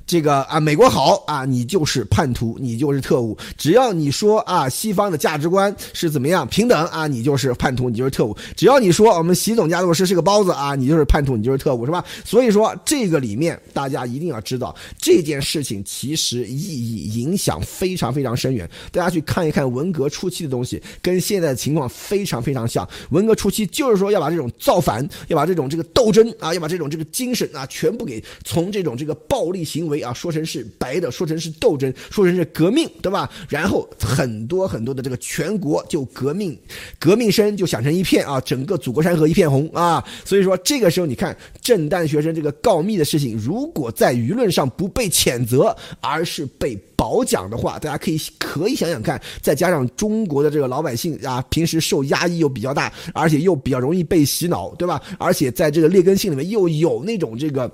[0.08, 12.06] 这个啊美国好啊，你就是叛徒，你就是特务；只要你说啊西方的价值观是怎么样平等啊，你就是叛徒，你就是特务；只要你说我们习总家族是是个包子啊，你就是叛徒，你就是特务，是吧？
[12.24, 15.84] 所以说这个里面大家一定要知道这件事情。
[15.92, 22.88] 其实意义影响非常非常深远，大家去看一看文革初期的东西，跟现在的情况非常非常像。
[23.10, 33.28] 文革初期就是说要把这种造反，要把这种这个斗争啊，要把这种这个精神啊，全部给从这种这个暴力行为啊，说成是白的，说成是斗争，说成是革命，对吧？
[33.50, 36.56] 然后很多很多的这个全国就革命，
[37.00, 40.06] 革命声就响成一片啊，整个祖国山河一片红啊。
[40.24, 55.02] 所以说这个时候你看震旦学生这个告密的事情，如果在舆论上不被谴责，而是被褒奖的话，大家可以可以想想看，再加上中国的这个老百姓啊，平时受压抑又比较大，而且又比较容易被洗脑，对吧？
[55.18, 57.72] 而且在这个劣根性里面又有那种这个。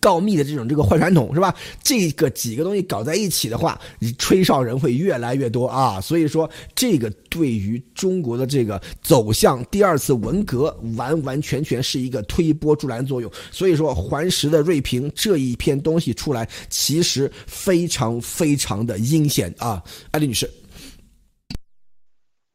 [0.00, 1.54] 告密的这种这个坏传统是吧？
[1.82, 3.80] 这个几个东西搞在一起的话，
[4.18, 6.00] 吹哨人会越来越多啊。
[6.00, 13.30] 所以说，这个对于中国的这个走向第二次文革，完完全全是一个推波助澜作用。
[13.50, 20.48] 所以说，环石的锐评这一篇东西出来，其实非常非常的阴险啊，艾丽女士。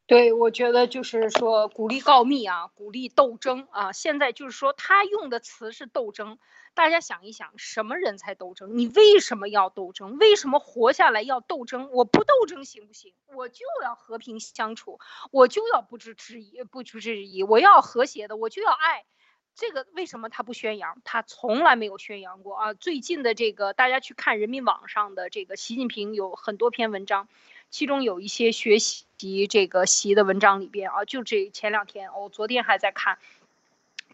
[0.05, 3.91] 对，我觉得就是说鼓励告密啊，鼓励斗争啊。
[3.91, 6.37] 现在就是说他用的词是斗争。
[6.77, 8.77] 大家想一想，什么人才斗争？
[8.77, 10.19] 你为什么要斗争？
[10.19, 11.89] 为什么活下来要斗争？
[11.91, 13.15] 我不斗争行不行？
[13.33, 14.99] 我就要和平相处，
[15.31, 19.05] 我就要不置质疑，不置质疑，我要和谐的，我就要爱。
[19.55, 21.01] 这个为什么他不宣扬？
[21.03, 22.73] 他从来没有宣扬过啊！
[22.75, 27.27] 最近的这个，大家去看人民网上的这个习近平有很多篇文章，
[27.71, 29.07] 其中有一些学习
[29.49, 33.17] 这个习的文章里边啊，就这前两天，我昨天还在看。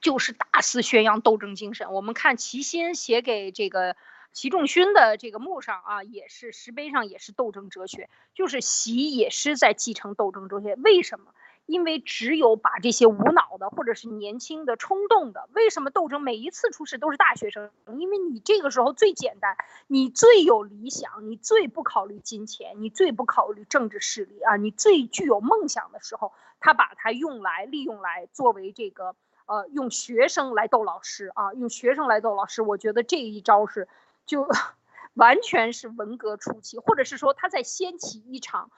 [0.04, 1.94] 就是大肆宣扬斗争精神。
[1.94, 3.96] 我们看齐心写给这个
[4.34, 8.10] 习仲勋的这个墓上啊，也是石碑上也是斗争哲学。
[8.36, 10.76] 就是习也是在继承斗争哲学。
[10.76, 11.34] 为什么？
[11.66, 17.72] 因为只有把这些无脑的或者是年轻的冲动的，为什么斗争每一次出事都是大学生？
[17.98, 19.56] 因为你这个时候最简单，
[19.88, 29.16] 你最有理想，你最不考虑金钱，你最不考虑政治势力啊，你最具有梦想的时候，他把它用来利用来作为这个。
[29.46, 33.88] 呃，用学生来逗老师啊，用学生来逗老师，我觉得这一招是
[34.26, 34.48] 就
[35.16, 38.72] 完全是文革初期，或者是说他在掀起一场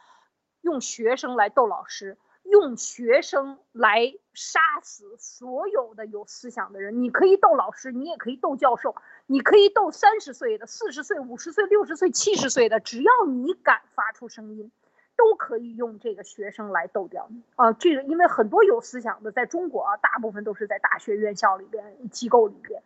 [0.62, 2.18] 用学生来逗老师。
[2.48, 8.96] 用学生来杀死所有的有思想的人，你可以斗老师，你也可以斗教授，
[9.26, 14.72] 你可以斗三十岁的、四十岁、五十岁、六十岁、七十岁的，只要你敢发出声音，
[15.18, 17.74] 都可以用这个学生来逗掉你啊！
[17.74, 22.82] 这个因为很多有思想的，在中国啊，大部分都是在大学院校里边、机构里边。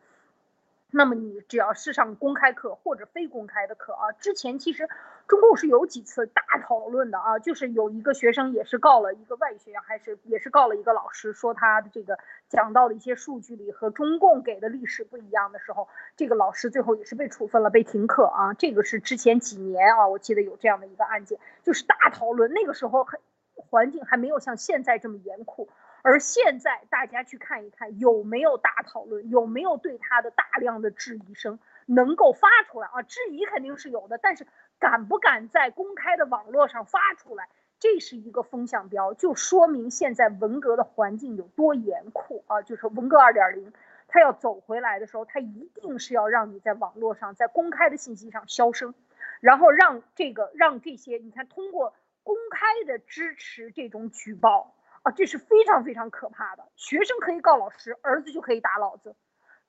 [0.92, 4.90] 那么你只要是上公开课或者非公开的课啊，之前其实
[5.28, 12.18] 中共是有几次大讨论的啊，就是有一个学生也是告了一个外语学院，还是也是告了一个老师，说他的这个
[12.48, 15.88] 讲到的一些数据里和中共给的历史不一样的时候，
[16.18, 18.54] 这个老师最后也是被处分了，被停课啊。
[18.56, 23.20] 这个是之前几年啊，我记得有这样的一个案件，就是大讨论，那个时候还
[23.54, 25.70] 环境还没有像现在这么严酷。
[26.02, 33.02] 而现在大家去看一看，有没有大讨论，有没有对他的大量的质疑声能够发出来啊？
[33.02, 34.48] 质疑肯定是有的，但是
[34.80, 42.62] 敢不敢在公开的网络上发出来，这是一个风向标，就说明现在文革的环境有多严酷啊！
[42.62, 43.74] 就是文革二点零，
[44.08, 48.94] 它要走回来的时候，它一定是要让你在网络上，在公开的信息上消声，
[49.42, 51.94] 然后让这个让这些你看通过
[52.24, 54.76] 公开的支持这种举报。
[55.12, 56.64] 这是非常非常可怕的。
[56.76, 59.16] 学生可以告老师，儿子就可以打老子，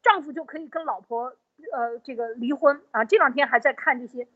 [0.02, 1.36] 丈夫就可以跟老婆
[1.72, 3.04] 呃这个离婚啊。
[3.04, 4.28] 这两天还在看这些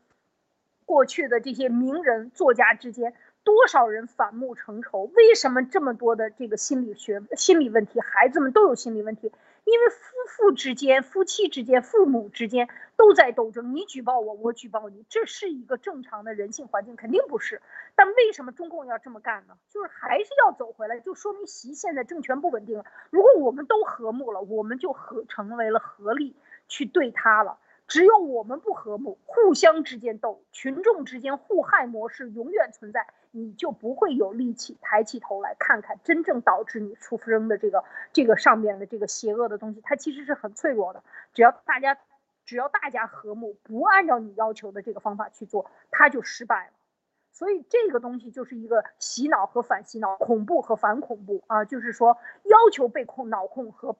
[0.85, 9.31] 过去的这些名人作家之间多少人反目成仇，为什么这么多的这个心理学心理问题，孩子们都有心理问题。
[9.65, 9.95] 因为夫
[10.29, 17.61] 妇之间、夫妻之间、父母之间都在斗争，你举报我，我举报你，这是一个正常的人性环境，肯定不是。
[17.95, 19.57] 但为什么中共要这么干呢？
[19.69, 22.85] 就是还是要走回来，就说明习现在政权不稳定了。
[23.09, 26.35] 如果我们都和睦了，我们就合成为了合力
[26.67, 27.57] 去对他了。
[27.87, 41.03] 只有我们不和睦，互相之间斗，群众之间互害模式永远存在，你就不会有力气抬起头来看看真正导致你出生的这个这个上面的这个邪恶的东西，它其实是很脆弱的。
[41.33, 41.97] 只要大家
[42.43, 46.71] 只要大家和睦，不按照你要求的这个方法去做，它就失败了。
[47.31, 53.95] 所以这个东西就是一个洗脑和反洗脑，恐怖和反恐怖啊，就是说要求被控脑控和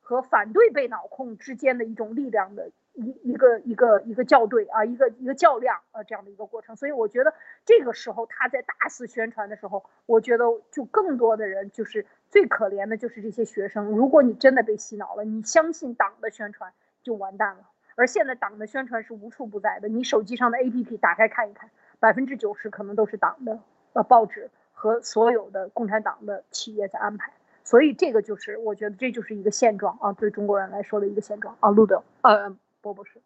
[0.00, 2.70] 和反对被脑控之间的一种力量的。
[2.96, 6.74] 一一个一个一个校对啊，一个一个较量啊，这样的一个过程。
[6.74, 7.34] 所以我觉得
[7.64, 13.84] 这个时候他在大肆宣传的时候，我觉得就更多的人就是最可怜的就是这些学生。
[13.86, 16.72] 如果你真的被洗脑了，你相信党的宣传
[17.02, 17.68] 就完蛋了。
[17.96, 21.70] 而现在党的宣传是无处不在的，你手机上的 APP 打开看一看，
[22.00, 23.58] 百分之九十可能都是党的
[23.92, 27.32] 呃报纸和所有的共产党的企业在安排。
[27.64, 32.56] 所以这个就是我觉得这就是一个现状啊，对中国人来说的一个现状啊，路德呃。
[32.86, 33.20] 我不是，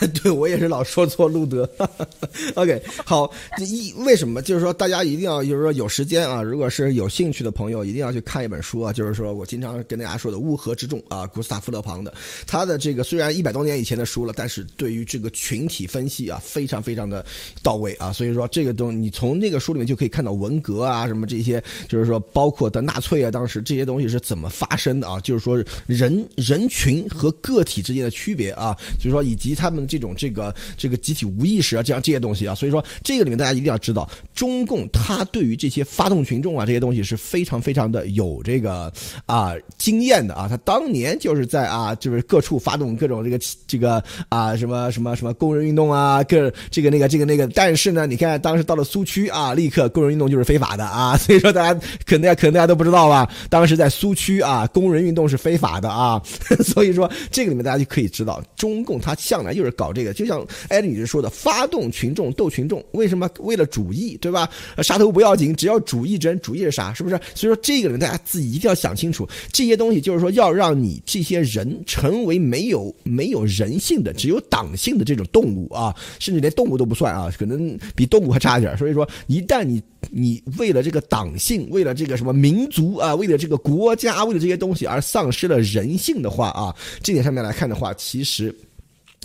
[0.22, 1.68] 对我也是老说错路德。
[2.54, 12.12] OK，好，一为什么就是说大家一定要就是说有时间啊，如果是有兴趣的朋友，一定要去看一本书啊，就是说我经常跟大家说的《乌合之众》啊，古斯塔夫勒庞的，
[12.46, 17.24] 他的这个虽然一百多年以前的书了，但是对于这个群体分析啊，非常非常的
[17.62, 28.76] 到位啊，所以说这个东你从那个书里面就可以看到文革啊什么这些，就是说包括的纳粹啊，当时这些东西是怎么发生的啊，就是说人人群和个体之间的区别啊。
[28.98, 38.92] 就是说，以及他们这种这个这个集体无意识啊，这样这些东西啊，所以说这个里面大家一定要知道，中共他对于这些发动群众啊这些东西是非常非常的有这个
[39.26, 40.48] 啊经验的啊。
[40.48, 47.46] 他当年就是在啊就是各处发动各种这个这个啊什么什么什么工人运动啊，各这个那个这个那个。
[47.48, 51.16] 但是呢，你看当时到了苏区啊，立刻工人运动就是非法的啊。
[51.16, 53.30] 所以说大家可能可能大家都不知道吧？
[53.48, 56.20] 当时在苏区啊，工人运动是非法的啊。
[56.64, 58.96] 所以说这个里面大家就可以知道中共。
[59.06, 63.30] 他向来就是搞这个，就像艾丽女士说的，发动群众斗群众，为什么？
[63.40, 64.48] 为了主义，对吧？
[64.82, 66.94] 杀头不要紧，只要主义真，主义是啥？
[66.94, 67.16] 是不是？
[67.34, 78.76] 所以说这个人大家自己一定要想清楚，这些东西就是说要让你这些人成为没有没有人性的，只有党性的这种动物啊，甚至连动物都不算啊，可能比动物还差一点。
[78.78, 88.54] 所以说，一旦你你为了这个党性，为了这个什么民族啊，为了这个国家，为了这些东西而丧失了人性的话啊，这点上面来看的话，其实。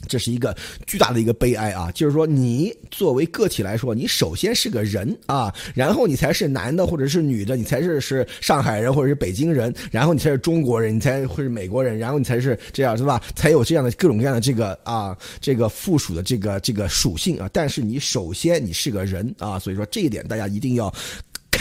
[0.08, 1.92] 这是一个巨大的一个悲哀啊！
[1.94, 13.22] 就是说，你作为个体来说，你首先是个人啊，然后你才是男的或者是女的，你才是是上海人或者是北京人，然后你才是中国人，你才会是美国人，然后你才是这样，是吧？
[13.36, 17.50] 才有这样的各种各样的这个啊，这个附属的这个这个属性啊。
[17.54, 20.94] 但是你首先你是个人啊，所以说这一点大家一定要。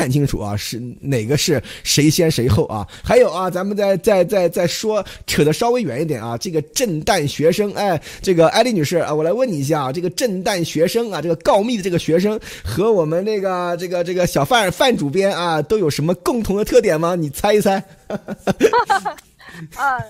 [0.01, 2.88] 看清楚啊，是哪个是谁先谁后啊？
[3.05, 17.14] 还有啊，咱们再再再再说，扯得稍微远一点啊，这个震旦学生，哎，这个艾丽女士啊，我来问你一下啊，这个震旦学生啊，这个告密的这个学生和我们那个这个这个小范范主编啊，都有什么共同的特点吗？
[17.14, 17.74] 你猜一猜。
[19.76, 20.01] 啊，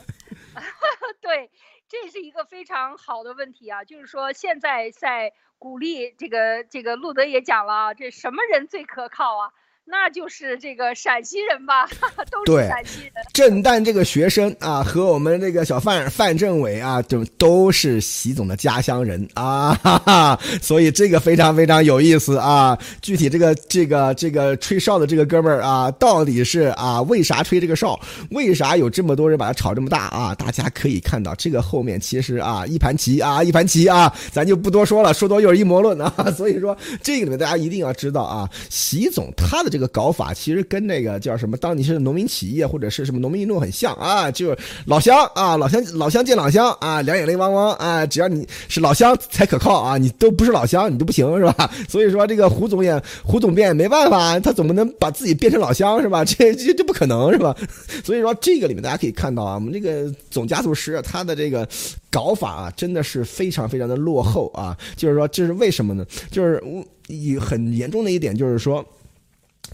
[1.20, 1.50] 对，
[1.88, 9.50] 这是一个非常好的问题啊，就是说现在在鼓励这个这个路德也讲了啊，这什么人最可靠啊？
[9.90, 11.84] 那就是这个陕西人吧，
[12.30, 13.12] 都是陕西人。
[13.32, 22.78] 震旦这个学生啊，和我们这个小范范政委啊，就都是习总的家乡人啊，哈哈，所以这个非常非常有意思啊。
[23.02, 27.98] 具体这个这个这个吹哨的这个哥们儿啊，到底是啊为啥吹这个哨？
[28.30, 30.32] 为啥有这么多人把他炒这么大啊？
[30.36, 36.14] 大家可以看到，这个后面其实啊一盘棋啊一盘棋啊，咱就不多说了，说多又是阴谋论啊。
[36.36, 39.79] 所以说这个里面大家一定要知道啊，习总他的这个。
[39.80, 41.56] 这个搞法其实跟那个叫什么？
[41.56, 51.70] 当你是农民起义或者是什么农民运动很像啊，就是老乡啊，老乡老乡见老乡啊，两眼泪汪汪啊，只要你是老乡才可靠啊，你都不是老乡你就不行是吧？
[51.88, 56.22] 所以说这个胡总也胡总变也没办法，他总不能把自己变成老乡是吧？
[56.28, 57.56] 这这这不可能是吧？
[58.04, 61.66] 所以说这个里面大家可以看到啊，我们这个总加速师他的这个
[62.10, 64.76] 搞法啊，真的是非常非常的落后啊。
[64.94, 66.04] 就是说这是为什么呢？
[66.30, 66.62] 就是
[67.06, 68.84] 以很严重的一点就是说。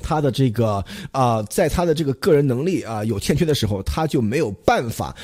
[0.02, 5.14] 他的这个啊，在他的这个个人能力啊有欠缺的时候，他就没有办法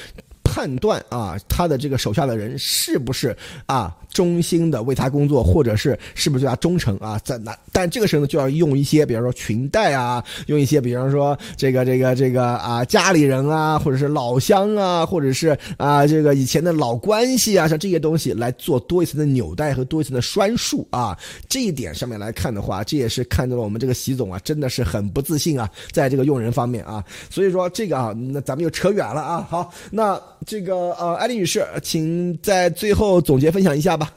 [0.53, 3.35] 判断啊，他的这个手下的人是不是
[3.65, 3.97] 啊。
[4.13, 7.19] 忠心的为他工作，或者是是不是对他忠诚啊？
[7.25, 21.19] 在那，但这个时候呢，就要用一些，比方说裙带啊，用一些，比方说这个这个这个啊，家里人啊，或者是老乡啊，或者是啊，这个以前的老关系啊，像这些东西来做多一层的纽带和多一层的拴束啊。
[21.49, 27.03] 这一点上面来看的话，这也是看到了我们这个习总啊，真的是很不自信啊，在这个用人方面啊。
[27.31, 29.47] 所以说这个啊，那咱们又扯远了啊。
[29.49, 34.13] 好，那这个呃，艾丽女士，请在最后总结分享一下吧。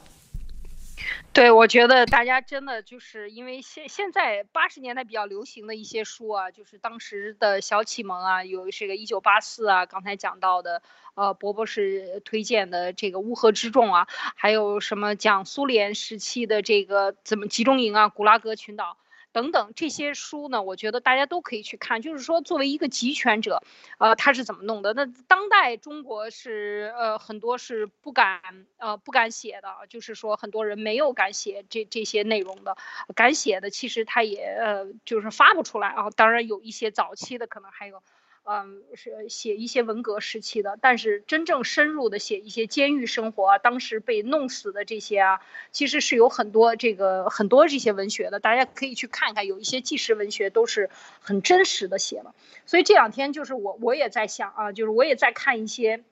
[1.32, 10.80] 对，我觉得大家真的就是因为现现在八十年代比较流行的一些书啊，就是当时的小启蒙啊，有这个一九八四啊，刚才讲到的，
[11.14, 18.96] 呃，博博士推荐的这个乌合之众啊，还有什么讲苏联时期的这个怎么集中营啊，古拉格群岛。
[19.36, 22.00] 等等这些书呢，我觉得大家都可以去看。
[22.00, 23.62] 就是说，作为一个集权者，
[23.98, 24.94] 呃，他是怎么弄的？
[24.94, 28.40] 那当代中国是呃很多是不敢
[28.78, 32.78] 呃不敢写的，就是说很多人没有敢写这这些内容的，
[33.14, 36.08] 敢写的其实他也呃就是发不出来啊。
[36.08, 38.02] 当然有一些早期的可能还有。
[38.48, 45.40] 嗯，是写一些文革时期的，但是真正深入的写一些监狱生活啊，当时被弄死的这些啊，
[45.72, 50.90] 其实是有很多这个很多这些文学的，大家可以去看看，有一些纪实文学都是
[51.20, 52.36] 很真实的写了。
[52.66, 56.04] 所以这两天就是我我也在想啊，就是我也在看一些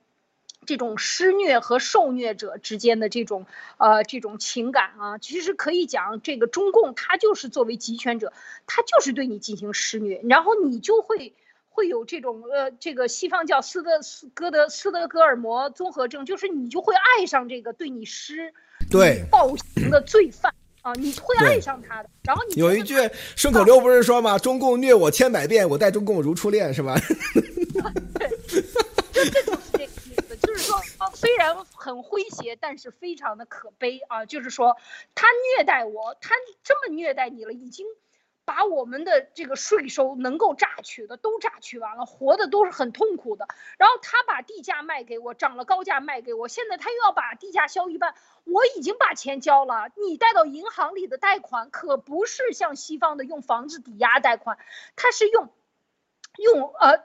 [0.67, 3.47] 这种施虐和受虐者之间的这种
[3.79, 8.33] 呃这种情感啊，其实可以讲这个中共他就是作为集权者，
[8.67, 11.33] 他就是对你进行施虐，然后你就会。
[11.75, 18.55] 会有这种呃，这个西方叫斯德斯哥德斯德哥尔摩综合症，就是你就会爱上这个对你施
[18.89, 22.09] 对暴行的罪犯啊，你会爱上他的。
[22.23, 22.95] 然后你有一句
[23.35, 24.39] 顺口溜不是说吗？
[24.39, 26.95] 中共虐我千百遍，我待中共如初恋，是吧？
[28.21, 28.31] 对，
[29.13, 30.81] 这这就是这个意思，就是说
[31.13, 34.25] 虽然很诙谐，但是非常的可悲啊。
[34.27, 34.77] 就是说
[35.17, 35.27] 他
[35.59, 37.85] 虐待我，他这么虐待你了，已经。
[38.45, 43.49] 把我们的这个税收能够榨取的都榨取完了，活的都是很痛苦的。
[43.79, 48.15] 然后他把地价卖给我，涨了高价卖给我，现在他又要把地价销一半。
[48.45, 54.59] 我已经把钱交了，你贷到银行里的贷款可不是像西方的用房子抵押贷款，
[54.97, 55.51] 他是用
[56.37, 56.99] 用呃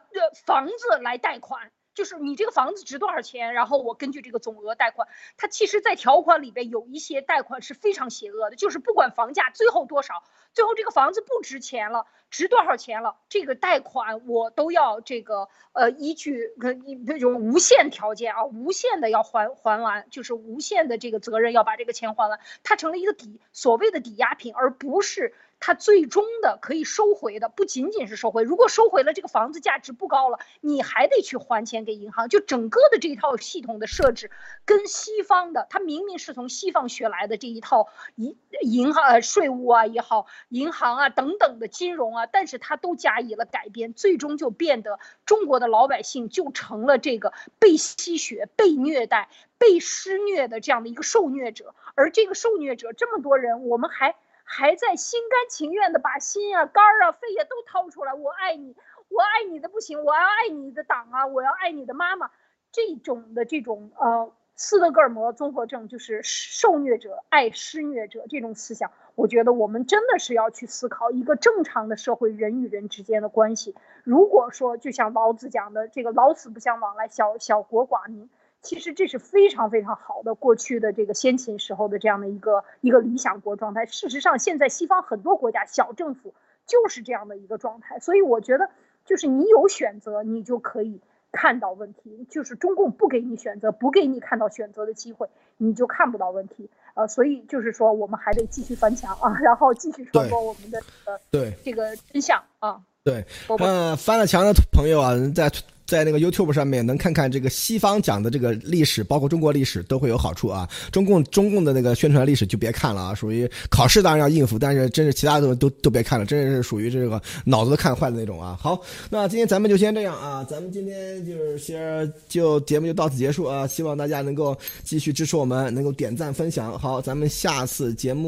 [0.46, 1.72] 房子来贷款。
[2.00, 5.10] 就是你这个房子值多少钱，然后我根据这个总额贷款。
[5.36, 10.24] 它其实，在条款里边有一些贷款是非常邪恶的，就是不管房价最后多少，
[10.54, 16.72] 最后这个房子不值钱了，值多少钱了，这个贷款我都要这个呃依据呃
[17.06, 25.34] 那种无限条件啊，无限的要还还完，就是无限的这个责任要把这个钱还完，它成了一个抵所谓的抵押品，而不是。
[25.60, 32.30] 它最终的可以收回的不仅仅是收回，如果收回了这个房子价值不高了，你还得去还钱给银行。
[32.30, 34.32] 就整个的这一套系统的设置，
[34.64, 51.76] 跟西方的，它明明是从西方学来的这一套银银行呃税务啊也好，银行啊等等的金融啊，但是它都加以了改编，最终就变得中国的老百姓就成了这个被吸血、被虐待、被施虐的这样的一个受虐者。
[51.96, 54.16] 而这个受虐者这么多人，我们还。
[54.52, 58.76] 还在心甘情愿的把心啊、肝儿啊、肺呀都掏出来，我爱你，
[59.08, 62.32] 我爱你的不行，我要爱你的党啊，我要爱你的妈妈，
[62.72, 64.34] 这种的这种呃。
[64.62, 73.74] 斯德哥尔摩综合症就是受虐者爱施虐者这种思想，我觉得我们真的是要去思考一个正常的社会人与人之间的关系。
[74.04, 78.30] 如果说就像老子讲的这个老死不相往来，小小国寡民，
[78.62, 83.86] 其实这是非常非常好的过去的这个先秦时候的这样的一个一个理想国状态。
[83.86, 86.34] 事实上，现在西方很多国家小政府
[86.66, 88.00] 就是这样的一个状态。
[88.00, 88.70] 所以我觉得，
[89.06, 91.02] 就是你有选择，你就可以。
[91.32, 96.68] 看到问题，就是中共不给你选择，不给你看到选择的机会，你就看不到问题。
[96.96, 102.82] 呃，所以就是说，我们还得继续翻墙啊，然后继续传播我们的呃对这个真相啊。
[103.04, 103.24] 对，
[103.60, 105.48] 嗯，翻了墙的朋友啊，在。
[105.90, 110.70] 在那个 YouTube 上面能看看这个西方讲的这个历史，包括中国历史都会有好处啊。
[110.92, 118.56] 中共中共的那个宣传历史就别看了啊，属于考试当然要应付，但是真是其他的都都都别看了，真是属于这个脑子都看坏的那种啊。
[118.62, 118.80] 好，
[119.10, 126.78] 那今天咱们就先这样啊，咱们今天就是先就节目就到此结束啊，希望大家能够继续支持我们，能够点赞分享。
[126.78, 128.20] 好，咱们下次节目。